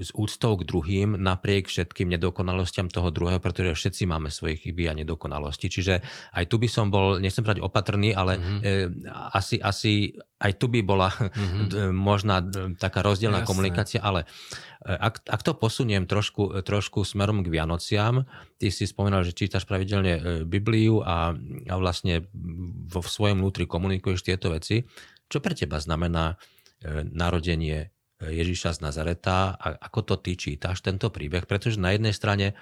s 0.02 0.10
úctou 0.16 0.56
k 0.56 0.66
druhým 0.66 1.20
napriek 1.20 1.68
všetkým 1.68 2.08
nedokonalostiam 2.16 2.88
toho 2.88 3.12
druhého, 3.12 3.40
pretože 3.40 3.76
všetci 3.76 4.08
máme 4.08 4.32
svoje 4.32 4.60
chyby 4.60 4.88
a 4.88 4.96
nedokonalosti. 4.96 5.68
Čiže 5.68 5.94
aj 6.32 6.44
tu 6.48 6.56
by 6.56 6.68
som 6.68 6.88
bol, 6.88 7.20
nechcem 7.20 7.44
brať 7.44 7.60
opatrný, 7.60 8.16
ale 8.16 8.40
mm-hmm. 8.40 8.58
e, 8.60 8.88
asi, 9.36 9.60
asi 9.60 10.16
aj 10.40 10.52
tu 10.58 10.66
by 10.72 10.80
bola 10.80 11.12
mm-hmm. 11.12 11.92
možná 12.10 12.40
taká 12.80 13.04
rozdielna 13.04 13.44
Jasne. 13.44 13.50
komunikácia, 13.52 14.00
ale 14.02 14.24
ak, 14.82 15.22
ak 15.30 15.40
to 15.46 15.54
posuniem 15.54 16.10
trošku, 16.10 16.66
trošku 16.66 17.06
smerom 17.06 17.46
k 17.46 17.52
Vianociam, 17.54 18.26
ty 18.58 18.74
si 18.74 18.90
spomínal, 18.90 19.22
že 19.22 19.36
čítaš 19.36 19.62
pravidelne 19.62 20.14
e, 20.18 20.20
Bibliu 20.42 20.98
a, 21.06 21.30
a 21.70 21.74
vlastne 21.78 22.26
vo 22.82 23.00
svojom 23.02 23.40
vnútri 23.42 23.70
komunikuješ 23.70 24.26
tieto 24.26 24.50
veci. 24.50 24.82
Čo 25.30 25.38
pre 25.38 25.54
teba 25.54 25.78
znamená 25.78 26.34
e, 26.34 27.06
narodenie 27.06 27.94
Ježiša 28.22 28.78
z 28.78 28.82
Nazareta 28.86 29.58
a 29.58 29.66
ako 29.82 30.00
to 30.06 30.14
ty 30.22 30.38
čítaš, 30.38 30.84
tento 30.84 31.10
príbeh, 31.10 31.46
pretože 31.50 31.82
na 31.82 31.90
jednej 31.90 32.14
strane 32.14 32.46
e, 32.52 32.54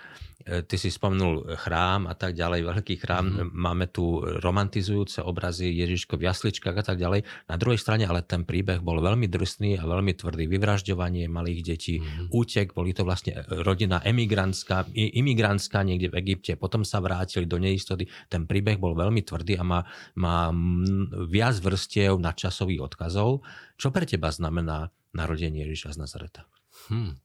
ty 0.66 0.76
si 0.76 0.90
spomenul 0.90 1.54
chrám 1.54 2.10
a 2.10 2.14
tak 2.18 2.34
ďalej, 2.34 2.66
veľký 2.66 2.94
chrám, 2.98 3.26
mm-hmm. 3.26 3.48
máme 3.54 3.86
tu 3.88 4.18
romantizujúce 4.20 5.22
obrazy 5.22 5.70
Ježiško 5.70 6.18
v 6.18 6.26
jasličkách 6.26 6.76
a 6.76 6.84
tak 6.84 6.98
ďalej. 6.98 7.22
Na 7.46 7.56
druhej 7.56 7.78
strane 7.78 8.04
ale 8.06 8.26
ten 8.26 8.42
príbeh 8.42 8.82
bol 8.82 8.98
veľmi 8.98 9.30
drsný 9.30 9.78
a 9.78 9.86
veľmi 9.86 10.12
tvrdý. 10.18 10.50
Vyvražďovanie 10.50 11.30
malých 11.30 11.60
detí, 11.62 12.02
mm-hmm. 12.02 12.34
útek, 12.34 12.74
boli 12.74 12.90
to 12.90 13.06
vlastne 13.06 13.46
rodina 13.62 14.02
emigrantská, 14.02 14.90
imigrantská 14.94 15.86
niekde 15.86 16.10
v 16.10 16.18
Egypte, 16.26 16.58
potom 16.58 16.82
sa 16.82 16.98
vrátili 16.98 17.46
do 17.46 17.62
neistoty. 17.62 18.10
Ten 18.26 18.50
príbeh 18.50 18.80
bol 18.80 18.98
veľmi 18.98 19.22
tvrdý 19.22 19.60
a 19.60 19.64
má, 19.64 19.80
má 20.18 20.50
viac 21.30 21.56
vrstiev 21.62 22.18
nadčasových 22.18 22.82
odkazov. 22.82 23.46
Čo 23.78 23.94
pre 23.94 24.04
teba 24.04 24.28
znamená 24.34 24.90
narodenie 25.14 25.66
Ježiša 25.66 25.94
z 25.94 25.98
Nazareta. 25.98 26.42
Hmm. 26.90 27.18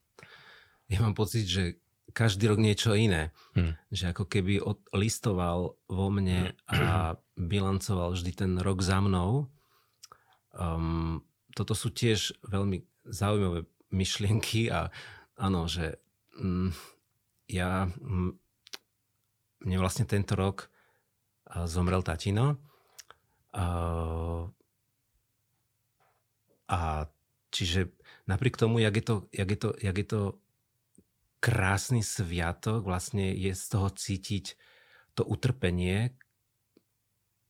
Ja 0.85 1.01
mám 1.01 1.17
pocit, 1.17 1.49
že 1.49 1.81
každý 2.15 2.47
rok 2.47 2.63
niečo 2.63 2.95
iné. 2.95 3.35
Hmm. 3.51 3.75
Že 3.91 4.15
ako 4.15 4.23
keby 4.31 4.63
listoval 4.95 5.75
vo 5.91 6.07
mne 6.07 6.55
a 6.71 7.19
bilancoval 7.35 8.15
vždy 8.15 8.31
ten 8.31 8.51
rok 8.63 8.79
za 8.79 9.03
mnou. 9.03 9.51
Um, 10.55 11.19
toto 11.51 11.75
sú 11.75 11.91
tiež 11.91 12.39
veľmi 12.47 12.87
zaujímavé 13.03 13.67
myšlienky 13.91 14.71
a 14.71 14.87
áno, 15.35 15.67
že 15.67 15.99
um, 16.39 16.71
ja, 17.51 17.91
um, 17.99 18.39
mne 19.67 19.77
vlastne 19.83 20.07
tento 20.07 20.39
rok 20.39 20.71
uh, 21.51 21.67
zomrel 21.67 21.99
tatino 21.99 22.55
uh, 23.51 24.47
a 26.71 27.11
Čiže 27.55 27.87
napriek 28.27 28.59
tomu, 28.59 28.83
jak 28.83 28.95
je 28.99 29.05
to, 29.07 29.15
jak 29.31 29.47
je 29.47 29.55
to, 29.55 29.69
jak 29.79 29.95
je 29.95 30.03
to 30.03 30.21
krásny 31.45 32.01
sviatok, 32.01 32.81
vlastne 32.81 33.29
je 33.29 33.53
z 33.53 33.65
toho 33.69 33.93
cítiť 33.93 34.57
to 35.13 35.21
utrpenie 35.21 36.17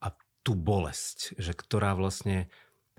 a 0.04 0.12
tú 0.44 0.60
bolesť, 0.60 1.40
že 1.40 1.56
ktorá 1.56 1.96
vlastne 1.96 2.52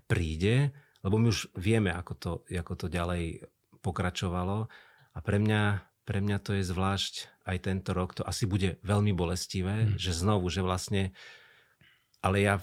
príde, 0.09 0.73
lebo 1.05 1.21
my 1.21 1.29
už 1.29 1.53
vieme, 1.53 1.93
ako 1.93 2.13
to, 2.17 2.33
ako 2.49 2.75
to 2.81 2.87
ďalej 2.89 3.45
pokračovalo 3.85 4.73
a 5.13 5.19
pre 5.21 5.37
mňa, 5.37 5.85
pre 6.09 6.25
mňa 6.25 6.41
to 6.41 6.57
je 6.57 6.65
zvlášť 6.65 7.45
aj 7.45 7.57
tento 7.61 7.93
rok, 7.93 8.17
to 8.17 8.25
asi 8.25 8.49
bude 8.49 8.81
veľmi 8.81 9.13
bolestivé, 9.13 9.93
mm. 9.93 10.01
že 10.01 10.17
znovu, 10.17 10.49
že 10.49 10.65
vlastne, 10.65 11.13
ale 12.25 12.41
ja 12.41 12.57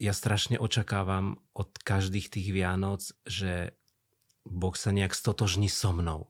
ja 0.00 0.16
strašne 0.16 0.56
očakávam 0.56 1.44
od 1.52 1.76
každých 1.84 2.32
tých 2.32 2.56
Vianoc, 2.56 3.04
že 3.28 3.76
Boh 4.48 4.72
sa 4.72 4.96
nejak 4.96 5.12
stotožní 5.12 5.68
so 5.68 5.92
mnou. 5.92 6.29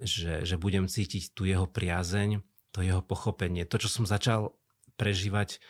Že, 0.00 0.48
že 0.48 0.56
budem 0.56 0.88
cítiť 0.88 1.36
tu 1.36 1.44
jeho 1.44 1.68
priazeň, 1.68 2.40
to 2.72 2.80
jeho 2.80 3.04
pochopenie. 3.04 3.68
To, 3.68 3.76
čo 3.76 3.92
som 3.92 4.08
začal 4.08 4.56
prežívať 4.96 5.60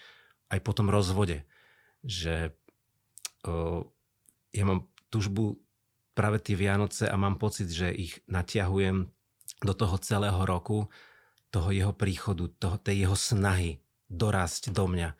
aj 0.54 0.58
po 0.62 0.72
tom 0.74 0.86
rozvode. 0.86 1.42
Že 2.06 2.54
o, 3.42 3.90
ja 4.54 4.64
mám 4.66 4.86
tužbu 5.10 5.58
práve 6.14 6.38
tie 6.38 6.54
Vianoce 6.54 7.10
a 7.10 7.14
mám 7.18 7.42
pocit, 7.42 7.66
že 7.70 7.90
ich 7.90 8.22
natiahujem 8.30 9.10
do 9.60 9.74
toho 9.74 9.96
celého 9.98 10.40
roku, 10.46 10.86
toho 11.50 11.74
jeho 11.74 11.90
príchodu, 11.90 12.46
toho, 12.62 12.78
tej 12.78 13.06
jeho 13.06 13.18
snahy 13.18 13.82
dorásť 14.06 14.70
do 14.70 14.86
mňa 14.86 15.10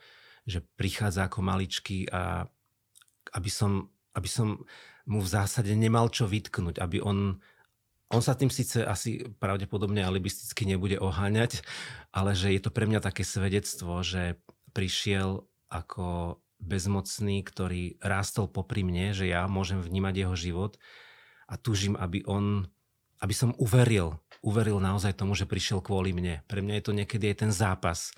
že 0.50 0.64
prichádza 0.74 1.30
ako 1.30 1.46
maličký 1.46 2.08
a 2.10 2.42
aby 3.36 3.50
som, 3.50 3.86
aby 4.18 4.26
som 4.26 4.58
mu 5.06 5.20
v 5.22 5.28
zásade 5.30 5.70
nemal 5.78 6.10
čo 6.10 6.26
vytknúť, 6.26 6.82
aby 6.82 6.98
on, 6.98 7.38
on 8.10 8.20
sa 8.20 8.34
tým 8.34 8.50
síce 8.50 8.82
asi 8.82 9.22
pravdepodobne 9.38 10.02
alibisticky 10.02 10.66
nebude 10.66 10.98
oháňať, 10.98 11.62
ale 12.10 12.34
že 12.34 12.50
je 12.50 12.60
to 12.60 12.74
pre 12.74 12.90
mňa 12.90 12.98
také 12.98 13.22
svedectvo, 13.22 14.02
že 14.02 14.42
prišiel 14.74 15.46
ako 15.70 16.38
bezmocný, 16.58 17.46
ktorý 17.46 18.02
rástol 18.02 18.50
popri 18.50 18.82
mne, 18.82 19.14
že 19.14 19.30
ja 19.30 19.46
môžem 19.46 19.78
vnímať 19.80 20.14
jeho 20.26 20.34
život 20.36 20.76
a 21.46 21.54
túžim, 21.56 21.94
aby 21.96 22.26
on, 22.26 22.66
aby 23.22 23.34
som 23.34 23.54
uveril, 23.56 24.18
uveril 24.42 24.82
naozaj 24.82 25.14
tomu, 25.16 25.38
že 25.38 25.48
prišiel 25.48 25.78
kvôli 25.80 26.10
mne. 26.10 26.42
Pre 26.50 26.60
mňa 26.60 26.82
je 26.82 26.84
to 26.84 26.92
niekedy 26.92 27.24
aj 27.30 27.36
ten 27.46 27.52
zápas, 27.54 28.10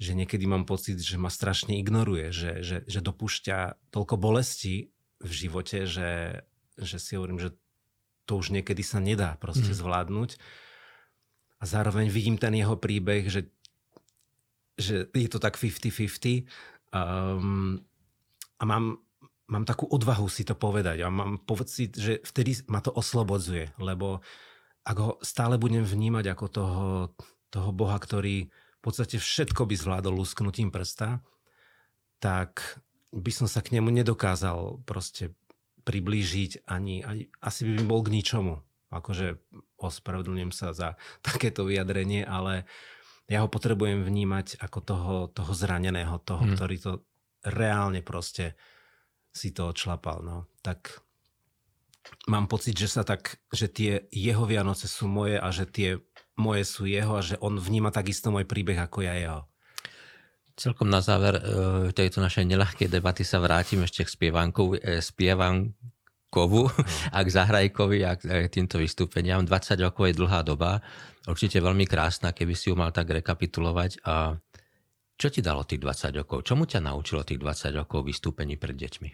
že 0.00 0.16
niekedy 0.16 0.48
mám 0.48 0.64
pocit, 0.64 0.96
že 0.96 1.20
ma 1.20 1.28
strašne 1.28 1.76
ignoruje, 1.76 2.32
že, 2.32 2.64
že, 2.64 2.76
že 2.88 3.04
dopúšťa 3.04 3.92
toľko 3.92 4.16
bolesti 4.16 4.96
v 5.20 5.30
živote, 5.30 5.84
že, 5.84 6.40
že 6.80 6.96
si 6.96 7.20
hovorím, 7.20 7.36
že 7.36 7.52
to 8.30 8.38
už 8.38 8.54
niekedy 8.54 8.86
sa 8.86 9.02
nedá 9.02 9.34
proste 9.42 9.74
mm. 9.74 9.78
zvládnuť. 9.82 10.30
A 11.58 11.64
zároveň 11.66 12.06
vidím 12.06 12.38
ten 12.38 12.54
jeho 12.54 12.78
príbeh, 12.78 13.26
že, 13.26 13.50
že 14.78 15.10
je 15.10 15.28
to 15.28 15.42
tak 15.42 15.58
50-50 15.58 16.46
um, 16.94 17.82
a 18.56 18.62
mám, 18.62 19.02
mám 19.50 19.64
takú 19.66 19.90
odvahu 19.90 20.30
si 20.30 20.46
to 20.46 20.54
povedať 20.54 21.02
a 21.02 21.10
mám 21.10 21.42
pocit, 21.42 21.98
že 21.98 22.22
vtedy 22.22 22.62
ma 22.70 22.78
to 22.78 22.94
oslobodzuje, 22.94 23.74
lebo 23.82 24.22
ak 24.86 24.96
ho 24.96 25.10
stále 25.20 25.60
budem 25.60 25.82
vnímať 25.84 26.32
ako 26.32 26.46
toho, 26.48 26.88
toho 27.50 27.70
Boha, 27.74 27.98
ktorý 27.98 28.48
v 28.48 28.80
podstate 28.80 29.20
všetko 29.20 29.68
by 29.68 29.74
zvládol 29.76 30.16
lusknutím 30.16 30.72
prsta, 30.72 31.20
tak 32.22 32.80
by 33.12 33.32
som 33.34 33.50
sa 33.50 33.60
k 33.60 33.76
nemu 33.76 33.90
nedokázal 33.90 34.80
proste 34.88 35.34
priblížiť 35.82 36.68
ani, 36.68 37.02
ani 37.04 37.28
asi 37.40 37.66
by 37.66 37.82
bol 37.84 38.00
k 38.04 38.12
ničomu. 38.14 38.60
Akože 38.90 39.38
ospravedlňujem 39.78 40.52
sa 40.52 40.74
za 40.74 40.98
takéto 41.26 41.64
vyjadrenie, 41.66 42.26
ale 42.26 42.66
ja 43.30 43.46
ho 43.46 43.48
potrebujem 43.48 44.02
vnímať 44.02 44.58
ako 44.58 44.78
toho, 44.82 45.14
toho 45.30 45.52
zraneného, 45.54 46.18
toho, 46.26 46.42
hmm. 46.42 46.52
ktorý 46.58 46.76
to 46.82 46.92
reálne 47.46 48.02
proste 48.02 48.58
si 49.30 49.54
to 49.54 49.70
odšlapal. 49.70 50.20
No. 50.26 50.50
Tak 50.66 50.98
mám 52.26 52.50
pocit, 52.50 52.74
že 52.74 52.90
sa 52.90 53.06
tak, 53.06 53.38
že 53.54 53.70
tie 53.70 53.92
jeho 54.10 54.42
Vianoce 54.44 54.90
sú 54.90 55.06
moje 55.06 55.38
a 55.38 55.48
že 55.54 55.70
tie 55.70 56.02
moje 56.34 56.66
sú 56.66 56.90
jeho 56.90 57.14
a 57.14 57.22
že 57.22 57.38
on 57.38 57.54
vníma 57.60 57.94
takisto 57.94 58.34
môj 58.34 58.48
príbeh 58.48 58.76
ako 58.80 59.06
ja 59.06 59.14
jeho. 59.14 59.40
Celkom 60.56 60.88
na 60.90 61.00
záver 61.02 61.38
e, 61.38 61.42
tejto 61.94 62.22
našej 62.22 62.44
nelahkej 62.46 62.88
debaty 62.90 63.22
sa 63.26 63.38
vrátim 63.42 63.82
ešte 63.86 64.06
k 64.06 64.10
spievanku, 64.10 64.76
e, 64.78 64.98
spievankovu 64.98 66.62
no. 66.66 66.72
a 67.16 67.18
k 67.22 67.28
Zahrajkovi 67.28 67.98
a 68.06 68.18
k 68.18 68.48
týmto 68.50 68.78
vystúpeniam. 68.78 69.42
20 69.42 69.86
rokov 69.86 70.10
je 70.10 70.18
dlhá 70.18 70.40
doba, 70.42 70.82
určite 71.26 71.60
veľmi 71.60 71.84
krásna, 71.86 72.34
keby 72.34 72.54
si 72.56 72.70
ju 72.70 72.78
mal 72.78 72.94
tak 72.94 73.10
rekapitulovať. 73.10 74.02
A 74.06 74.38
čo 75.20 75.28
ti 75.28 75.44
dalo 75.44 75.68
tých 75.68 75.84
20 75.84 76.16
rokov? 76.24 76.48
Čomu 76.48 76.64
ťa 76.64 76.80
naučilo 76.80 77.28
tých 77.28 77.36
20 77.36 77.76
rokov 77.84 78.08
vystúpení 78.08 78.56
pred 78.56 78.72
deťmi? 78.72 79.10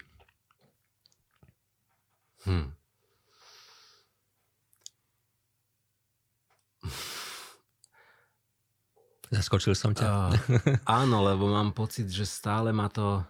Hmm. 2.46 2.70
Zaskočil 9.36 9.76
som 9.76 9.92
ťa. 9.92 10.08
Uh, 10.08 10.32
áno, 11.04 11.20
lebo 11.24 11.52
mám 11.52 11.76
pocit, 11.76 12.08
že 12.08 12.24
stále 12.24 12.72
ma 12.72 12.88
to, 12.88 13.20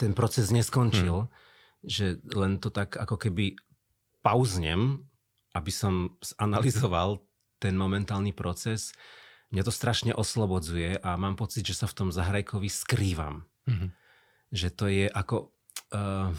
ten 0.00 0.16
proces 0.16 0.48
neskončil, 0.48 1.28
hmm. 1.28 1.32
že 1.84 2.16
len 2.32 2.56
to 2.56 2.72
tak 2.72 2.96
ako 2.96 3.20
keby 3.20 3.54
pauznem, 4.24 5.04
aby 5.52 5.72
som 5.72 6.16
zanalizoval 6.24 7.20
ten 7.62 7.76
momentálny 7.76 8.36
proces, 8.36 8.92
mňa 9.54 9.62
to 9.64 9.72
strašne 9.72 10.12
oslobodzuje 10.12 11.00
a 11.00 11.16
mám 11.16 11.38
pocit, 11.38 11.64
že 11.64 11.78
sa 11.78 11.86
v 11.88 11.96
tom 11.96 12.08
zahrajkovi 12.12 12.68
skrývam. 12.68 13.48
Mm-hmm. 13.64 13.90
Že 14.52 14.68
to 14.74 14.86
je 14.90 15.06
ako... 15.08 15.36
Uh, 15.94 16.34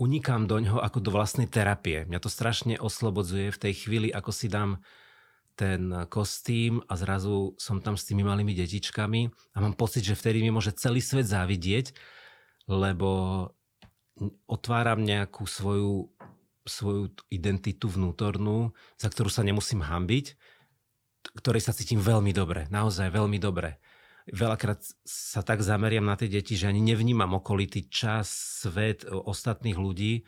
unikám 0.00 0.48
do 0.48 0.56
ňoho 0.56 0.80
ako 0.80 1.04
do 1.04 1.12
vlastnej 1.12 1.44
terapie. 1.44 2.08
Mňa 2.08 2.24
to 2.24 2.32
strašne 2.32 2.80
oslobodzuje 2.80 3.52
v 3.52 3.60
tej 3.60 3.84
chvíli, 3.84 4.08
ako 4.08 4.32
si 4.32 4.48
dám 4.48 4.80
ten 5.60 6.08
kostým 6.08 6.80
a 6.88 6.96
zrazu 6.96 7.52
som 7.60 7.84
tam 7.84 8.00
s 8.00 8.08
tými 8.08 8.24
malými 8.24 8.56
detičkami 8.56 9.28
a 9.28 9.56
mám 9.60 9.76
pocit, 9.76 10.00
že 10.00 10.16
vtedy 10.16 10.40
mi 10.40 10.48
môže 10.48 10.72
celý 10.72 11.04
svet 11.04 11.28
závidieť, 11.28 11.92
lebo 12.64 13.44
otváram 14.48 15.04
nejakú 15.04 15.44
svoju, 15.44 16.08
svoju 16.64 17.12
identitu 17.28 17.92
vnútornú, 17.92 18.72
za 18.96 19.12
ktorú 19.12 19.28
sa 19.28 19.44
nemusím 19.44 19.84
hambiť, 19.84 20.40
ktorej 21.36 21.60
sa 21.60 21.76
cítim 21.76 22.00
veľmi 22.00 22.32
dobre, 22.32 22.64
naozaj 22.72 23.12
veľmi 23.12 23.36
dobre 23.36 23.76
veľakrát 24.30 24.80
sa 25.02 25.42
tak 25.42 25.64
zameriam 25.64 26.06
na 26.06 26.14
tie 26.14 26.30
deti, 26.30 26.54
že 26.54 26.70
ani 26.70 26.78
nevnímam 26.78 27.34
okolitý 27.34 27.90
čas, 27.90 28.30
svet 28.62 29.02
ostatných 29.08 29.74
ľudí. 29.74 30.22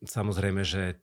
Samozrejme, 0.00 0.62
že 0.64 1.02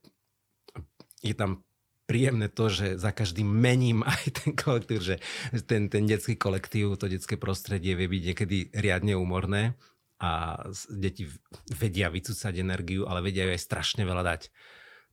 je 1.22 1.34
tam 1.36 1.62
príjemné 2.04 2.52
to, 2.52 2.68
že 2.68 3.00
za 3.00 3.10
každým 3.10 3.48
mením 3.48 4.04
aj 4.08 4.44
ten 4.44 4.50
kolektív, 4.56 5.00
že 5.00 5.16
ten, 5.64 5.88
ten 5.88 6.04
detský 6.04 6.36
kolektív, 6.36 6.96
to 7.00 7.08
detské 7.08 7.36
prostredie 7.40 7.96
vie 7.96 8.08
byť 8.08 8.22
niekedy 8.32 8.56
riadne 8.76 9.16
úmorné 9.16 9.76
a 10.22 10.62
deti 10.88 11.26
vedia 11.74 12.08
vycúcať 12.08 12.54
energiu, 12.56 13.04
ale 13.04 13.20
vedia 13.20 13.44
ju 13.44 13.52
aj 13.52 13.60
strašne 13.60 14.02
veľa 14.06 14.22
dať. 14.24 14.42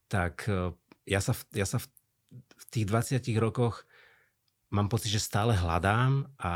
Tak 0.08 0.34
e, 0.46 0.72
ja 1.10 1.20
sa, 1.20 1.34
ja 1.52 1.66
sa 1.66 1.82
v, 1.82 1.86
v 2.32 2.64
tých 2.70 2.86
20 2.86 3.18
rokoch 3.42 3.84
mám 4.72 4.88
pocit, 4.88 5.12
že 5.12 5.20
stále 5.20 5.52
hľadám 5.52 6.32
a 6.40 6.52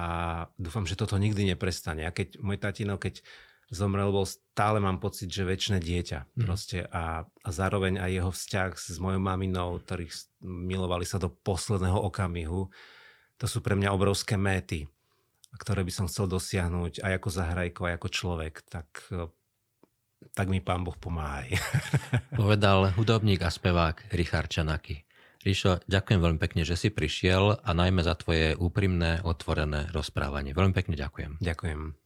dúfam, 0.57 0.89
že 0.89 0.97
toto 0.97 1.20
nikdy 1.20 1.53
neprestane. 1.53 2.09
A 2.09 2.14
keď 2.14 2.41
môj 2.41 2.57
tatino, 2.57 2.97
keď 2.97 3.20
zomrel, 3.70 4.14
bol 4.14 4.26
stále 4.26 4.78
mám 4.78 5.02
pocit, 5.02 5.30
že 5.30 5.46
väčšie 5.46 5.82
dieťa. 5.82 6.18
Mm. 6.38 6.44
Proste 6.46 6.86
a, 6.90 7.26
a 7.26 7.48
zároveň 7.50 7.98
aj 7.98 8.10
jeho 8.10 8.30
vzťah 8.30 8.70
s 8.78 8.96
mojou 9.02 9.20
maminou, 9.22 9.82
ktorých 9.82 10.12
milovali 10.44 11.06
sa 11.06 11.18
do 11.18 11.30
posledného 11.30 11.98
okamihu, 11.98 12.70
to 13.36 13.46
sú 13.50 13.60
pre 13.60 13.76
mňa 13.76 13.92
obrovské 13.92 14.38
méty, 14.40 14.88
ktoré 15.60 15.84
by 15.84 15.92
som 15.92 16.06
chcel 16.08 16.30
dosiahnuť 16.30 17.04
aj 17.04 17.12
ako 17.20 17.28
zahrajko, 17.28 17.80
aj 17.88 17.94
ako 18.00 18.08
človek. 18.08 18.54
Tak 18.64 18.88
tak 20.32 20.48
mi 20.48 20.64
pán 20.64 20.82
Boh 20.82 20.96
pomáhaj. 20.96 21.52
Povedal 22.40 22.96
hudobník 22.96 23.44
a 23.44 23.52
spevák 23.52 24.10
Richard 24.16 24.48
Čanaky. 24.48 25.04
Ríšo, 25.46 25.78
ďakujem 25.86 26.18
veľmi 26.18 26.40
pekne, 26.42 26.66
že 26.66 26.74
si 26.74 26.90
prišiel 26.90 27.62
a 27.62 27.70
najmä 27.70 28.02
za 28.02 28.18
tvoje 28.18 28.58
úprimné, 28.58 29.22
otvorené 29.22 29.86
rozprávanie. 29.94 30.56
Veľmi 30.56 30.74
pekne 30.74 30.98
ďakujem. 30.98 31.38
Ďakujem. 31.38 32.05